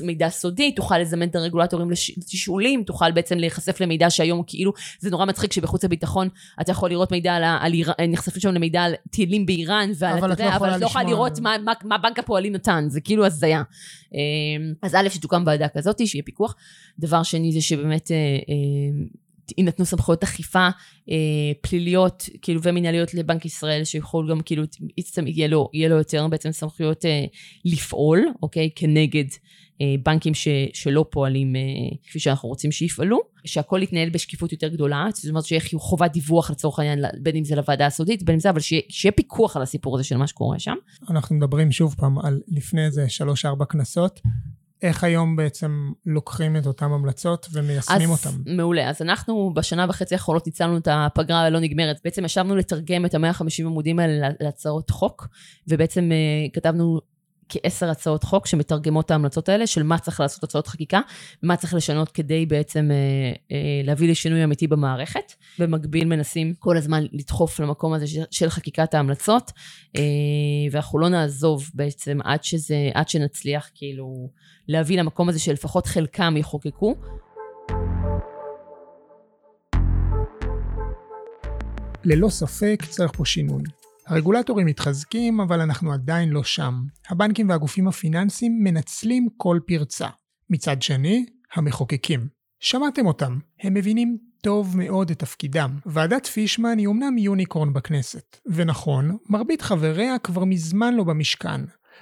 למידע 0.01 0.29
סודי, 0.29 0.73
תוכל 0.73 0.99
לזמן 0.99 1.29
את 1.29 1.37
הרגולטורים 1.37 1.91
לתשאולים, 1.91 2.83
תוכל 2.85 3.13
בעצם 3.13 3.39
להיחשף 3.39 3.81
למידע 3.81 4.11
שהיום 4.11 4.43
כאילו, 4.47 4.73
זה 4.99 5.11
נורא 5.11 5.25
מצחיק 5.25 5.53
שבחוץ 5.53 5.85
הביטחון 5.85 6.29
אתה 6.61 6.71
יכול 6.71 6.91
לראות 6.91 7.13
מידע 7.13 7.35
על, 7.35 7.45
על 7.61 7.73
איראן, 7.73 7.95
נחשפים 8.09 8.41
שם 8.41 8.49
למידע 8.49 8.83
על 8.83 8.95
טילים 9.11 9.47
באיראן, 9.47 9.91
ועל, 9.99 10.19
אבל 10.19 10.33
אתה 10.33 10.43
יודע, 10.43 10.53
לא 10.53 10.57
אבל 10.57 10.75
את 10.75 10.81
לא 10.81 10.87
יכולה 10.87 11.05
לראות 11.05 11.39
מה, 11.41 11.57
מה, 11.65 11.73
מה 11.85 11.99
בנק 11.99 12.19
הפועלים 12.19 12.53
נתן, 12.53 12.85
זה 12.89 13.01
כאילו 13.01 13.27
הזיה. 13.27 13.63
אז 14.83 14.95
א', 14.95 15.09
שתוקם 15.09 15.43
ועדה 15.47 15.69
כזאת, 15.69 16.07
שיהיה 16.07 16.23
פיקוח. 16.33 16.55
דבר 16.99 17.23
שני 17.23 17.53
זה 17.53 17.61
שבאמת 17.61 18.11
אה, 18.11 18.17
אה, 18.17 19.05
יינתנו 19.59 19.85
סמכויות 19.85 20.23
אכיפה 20.23 20.69
אה, 21.11 21.53
פליליות 21.61 22.29
כאילו 22.43 22.63
ומנהליות 22.63 23.15
לבנק 23.15 23.45
ישראל 23.45 23.85
שיכול 23.85 24.31
גם 24.31 24.41
כאילו 24.41 24.63
יהיה 25.27 25.49
לו, 25.49 25.69
יהיה 25.73 25.89
לו 25.89 25.97
יותר 25.97 26.29
בעצם 26.29 26.53
סמכויות 26.53 27.05
אה, 27.05 27.25
לפעול 27.65 28.27
אוקיי 28.43 28.71
כנגד 28.77 29.25
אה, 29.81 29.95
בנקים 30.03 30.35
ש, 30.35 30.49
שלא 30.73 31.05
פועלים 31.11 31.57
אה, 31.57 31.61
כפי 32.07 32.21
שאנחנו 32.21 32.49
רוצים 32.49 32.73
שיפעלו 32.73 33.21
שהכל 33.45 33.81
יתנהל 33.83 34.11
בשקיפות 34.11 34.53
יותר 34.53 34.69
גדולה 34.69 35.07
זאת 35.15 35.29
אומרת 35.29 35.45
שיהיה 35.45 35.63
חובת 35.77 36.13
דיווח 36.13 36.51
לצורך 36.51 36.79
העניין 36.79 37.05
בין 37.23 37.37
אם 37.37 37.45
זה 37.45 37.57
לוועדה 37.57 37.87
הסודית 37.87 38.23
בין 38.23 38.35
אם 38.35 38.41
זה 38.41 38.51
אבל 38.51 38.61
שיהיה, 38.61 38.83
שיהיה 38.89 39.13
פיקוח 39.13 39.57
על 39.57 39.63
הסיפור 39.63 39.95
הזה 39.95 40.05
של 40.05 40.17
מה 40.17 40.27
שקורה 40.27 40.59
שם. 40.59 40.77
אנחנו 41.11 41.37
מדברים 41.37 41.73
שוב 41.73 41.95
פעם 41.99 42.19
על 42.19 42.41
לפני 42.49 42.85
איזה 42.85 43.09
שלוש 43.09 43.45
ארבע 43.45 43.65
כנסות 43.65 44.21
איך 44.83 45.05
היום 45.05 45.37
בעצם 45.37 45.93
לוקחים 46.07 46.57
את 46.57 46.67
אותן 46.67 46.85
המלצות 46.85 47.47
ומיישמים 47.53 48.11
אז, 48.11 48.27
אותן? 48.27 48.37
מעולה. 48.57 48.91
אז 48.91 49.03
אנחנו 49.03 49.53
בשנה 49.55 49.87
וחצי 49.89 50.15
האחרונות 50.15 50.47
ניצלנו 50.47 50.77
את 50.77 50.89
הפגרה 50.91 51.41
הלא 51.41 51.61
נגמרת. 51.61 52.01
בעצם 52.05 52.25
ישבנו 52.25 52.57
לתרגם 52.57 53.07
את 53.07 53.15
ה-150 53.15 53.65
עמודים 53.65 53.99
האלה 53.99 54.29
להצעות 54.41 54.91
חוק, 54.91 55.29
ובעצם 55.69 56.11
uh, 56.11 56.55
כתבנו 56.55 57.01
כעשר 57.53 57.91
הצעות 57.91 58.25
חוק 58.25 58.47
שמתרגמות 58.47 59.07
את 59.07 59.11
ההמלצות 59.11 59.49
האלה, 59.49 59.67
של 59.67 59.83
מה 59.83 59.99
צריך 59.99 60.21
לעשות 60.21 60.45
הצעות 60.45 60.67
חקיקה, 60.67 61.01
מה 61.43 61.57
צריך 61.57 61.75
לשנות 61.75 62.11
כדי 62.11 62.47
בעצם 62.47 62.91
אה, 62.91 62.97
אה, 63.53 63.81
להביא 63.85 64.11
לשינוי 64.11 64.45
אמיתי 64.45 64.67
במערכת. 64.67 65.33
במקביל 65.59 66.05
מנסים 66.05 66.55
כל 66.59 66.77
הזמן 66.77 67.05
לדחוף 67.13 67.61
למקום 67.61 67.93
הזה 67.93 68.07
של, 68.31 68.49
חקיקת 68.51 68.95
ההמלצות, 68.95 69.53
אה, 69.97 70.03
ואנחנו 70.73 70.99
לא 70.99 71.09
נעזוב 71.09 71.71
בעצם 71.75 72.19
עד, 72.25 72.45
שזה, 72.45 72.91
עד 72.95 73.09
שנצליח 73.09 73.71
כאילו 73.75 74.31
להביא 74.69 74.99
למקום 74.99 75.29
הזה 75.29 75.39
שלפחות 75.39 75.87
חלקם 75.87 76.37
יחוקקו. 76.37 76.95
ללא 82.05 82.29
ספק 82.29 82.83
צריך 82.89 83.13
פה 83.17 83.25
שינוי. 83.25 83.63
הרגולטורים 84.07 84.67
מתחזקים, 84.67 85.41
אבל 85.41 85.61
אנחנו 85.61 85.93
עדיין 85.93 86.29
לא 86.29 86.45
שם. 86.45 86.75
הבנקים 87.09 87.49
והגופים 87.49 87.89
הפיננסיים 87.89 88.65
מנצלים 88.65 89.29
כל 89.37 89.59
פרצה. 89.67 90.09
מצד 90.51 90.83
שני, 90.83 91.27
המחוקקים. 91.55 92.29
שמעתם 92.61 93.07
אותם, 93.07 93.39
הם 93.61 93.75
מבינים 93.75 94.19
טוב 94.43 94.77
מאוד 94.79 95.11
את 95.11 95.19
תפקידם. 95.19 95.79
ועדת 95.87 96.27
פישמן 96.27 96.79
היא 96.79 96.87
אומנם 96.87 97.19
יוניקורן 97.19 97.73
בכנסת. 97.73 98.37
ונכון, 98.47 99.17
מרבית 99.29 99.63
חבריה 99.63 100.19
כבר 100.19 100.45
מזמן 100.45 100.95
לא 100.95 101.05
במשכן, 101.05 101.61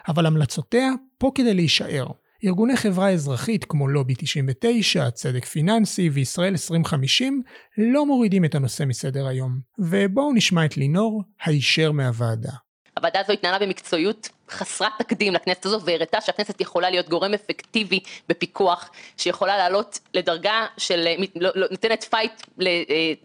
אבל 0.08 0.26
המלצותיה 0.26 0.90
פה 1.18 1.30
כדי 1.34 1.54
להישאר. 1.54 2.06
ארגוני 2.44 2.76
חברה 2.76 3.10
אזרחית 3.10 3.64
כמו 3.64 3.88
לובי 3.88 4.14
99, 4.18 5.10
צדק 5.10 5.44
פיננסי 5.44 6.10
וישראל 6.10 6.52
2050 6.52 7.42
לא 7.78 8.06
מורידים 8.06 8.44
את 8.44 8.54
הנושא 8.54 8.84
מסדר 8.84 9.26
היום. 9.26 9.60
ובואו 9.78 10.32
נשמע 10.32 10.64
את 10.64 10.76
לינור 10.76 11.22
הישר 11.44 11.92
מהוועדה. 11.92 12.52
הוועדה 12.96 13.20
הזו 13.20 13.32
התנהלה 13.32 13.58
במקצועיות 13.58 14.28
חסרת 14.50 14.92
תקדים 14.98 15.32
לכנסת 15.32 15.66
הזו 15.66 15.80
והראתה 15.84 16.20
שהכנסת 16.20 16.60
יכולה 16.60 16.90
להיות 16.90 17.08
גורם 17.08 17.34
אפקטיבי 17.34 18.00
בפיקוח, 18.28 18.90
שיכולה 19.16 19.56
לעלות 19.56 19.98
לדרגה 20.14 20.66
של, 20.76 21.08
לא, 21.36 21.50
לא, 21.54 21.66
נותנת 21.70 22.04
פייט 22.04 22.32
אה, 22.62 22.66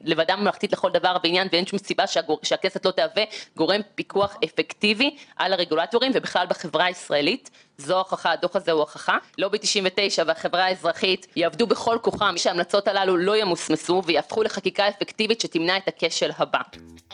לוועדה 0.03 0.35
ממלכתית 0.35 0.73
לכל 0.73 0.91
דבר 0.91 1.17
ועניין 1.23 1.47
ואין 1.51 1.65
שום 1.65 1.79
סיבה 1.79 2.03
שהכנסת 2.43 2.85
לא 2.85 2.91
תהווה 2.91 3.23
גורם 3.57 3.81
פיקוח 3.95 4.37
אפקטיבי 4.45 5.15
על 5.35 5.53
הרגולטורים 5.53 6.11
ובכלל 6.15 6.45
בחברה 6.49 6.85
הישראלית. 6.85 7.49
זו 7.77 7.97
הוכחה, 7.97 8.31
הדוח 8.31 8.55
הזה 8.55 8.71
הוא 8.71 8.79
הוכחה. 8.79 9.17
לובי 9.37 9.57
99 9.57 10.23
והחברה 10.27 10.65
האזרחית 10.65 11.27
יעבדו 11.35 11.67
בכל 11.67 11.97
כוחם 12.01 12.33
שההמלצות 12.37 12.87
הללו 12.87 13.17
לא 13.17 13.37
ימוסמסו 13.37 14.01
ויהפכו 14.05 14.43
לחקיקה 14.43 14.89
אפקטיבית 14.89 15.41
שתמנע 15.41 15.77
את 15.77 15.87
הכשל 15.87 16.31
הבא. 16.37 16.59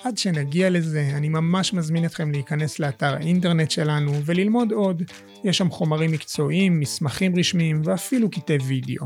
עד 0.04 0.17
שנגיע 0.17 0.69
לזה, 0.69 1.04
אני 1.17 1.30
ממש 1.30 1.74
מזמין 1.74 2.06
אתכם 2.06 2.32
להיכנס 2.32 2.80
לאתר 2.80 3.13
האינטרנט 3.15 3.71
שלנו 3.71 4.01
וללמוד 4.26 4.72
עוד. 4.72 5.04
יש 5.44 5.58
שם 5.58 5.70
חומרים 5.70 6.12
מקצועיים, 6.12 6.80
מסמכים 6.80 7.36
רשמיים 7.40 7.82
ואפילו 7.86 8.30
קטעי 8.30 8.58
וידאו. 8.58 9.06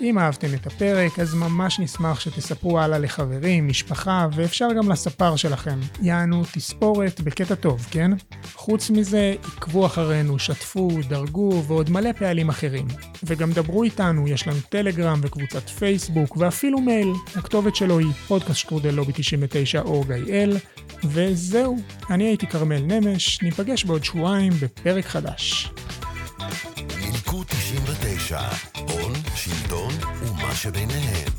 אם 0.00 0.18
אהבתם 0.18 0.54
את 0.54 0.66
הפרק, 0.66 1.18
אז 1.18 1.34
ממש 1.34 1.80
נשמח 1.80 2.20
שתספרו 2.20 2.80
הלאה 2.80 2.98
לחברים, 2.98 3.68
משפחה, 3.68 4.28
ואפשר 4.34 4.68
גם 4.76 4.90
לספר 4.90 5.36
שלכם. 5.36 5.78
יענו, 6.02 6.42
תספורת 6.52 7.20
בקטע 7.20 7.54
טוב, 7.54 7.86
כן? 7.90 8.10
חוץ 8.54 8.90
מזה, 8.90 9.34
עקבו 9.56 9.86
אחרינו, 9.86 10.38
שתפו, 10.38 10.88
דרגו, 11.08 11.62
ועוד 11.66 11.90
מלא 11.90 12.12
פעלים 12.12 12.48
אחרים. 12.48 12.86
וגם 13.24 13.52
דברו 13.52 13.82
איתנו, 13.82 14.28
יש 14.28 14.48
לנו 14.48 14.58
טלגרם 14.68 15.20
וקבוצת 15.22 15.68
פייסבוק, 15.68 16.36
ואפילו 16.36 16.80
מייל. 16.80 17.12
הכתובת 17.36 17.76
שלו 17.76 17.98
היא 17.98 18.12
פודקאסט 18.28 18.58
שקרודל 18.58 18.90
לובי 18.90 19.12
99 19.14 19.80
אורג.il. 19.80 20.58
וזהו. 21.04 21.78
אני 22.10 22.24
הייתי 22.24 22.46
כרמל 22.46 22.80
נמש, 22.80 23.42
ניפגש 23.42 23.84
בעוד 23.84 24.04
שבועיים 24.04 24.52
בפרק 24.60 25.04
חדש. 25.04 25.70
99 27.48 28.05
תשע, 28.26 28.48
הון, 28.74 29.12
שלטון 29.34 29.92
ומה 30.22 30.54
שביניהם. 30.54 31.32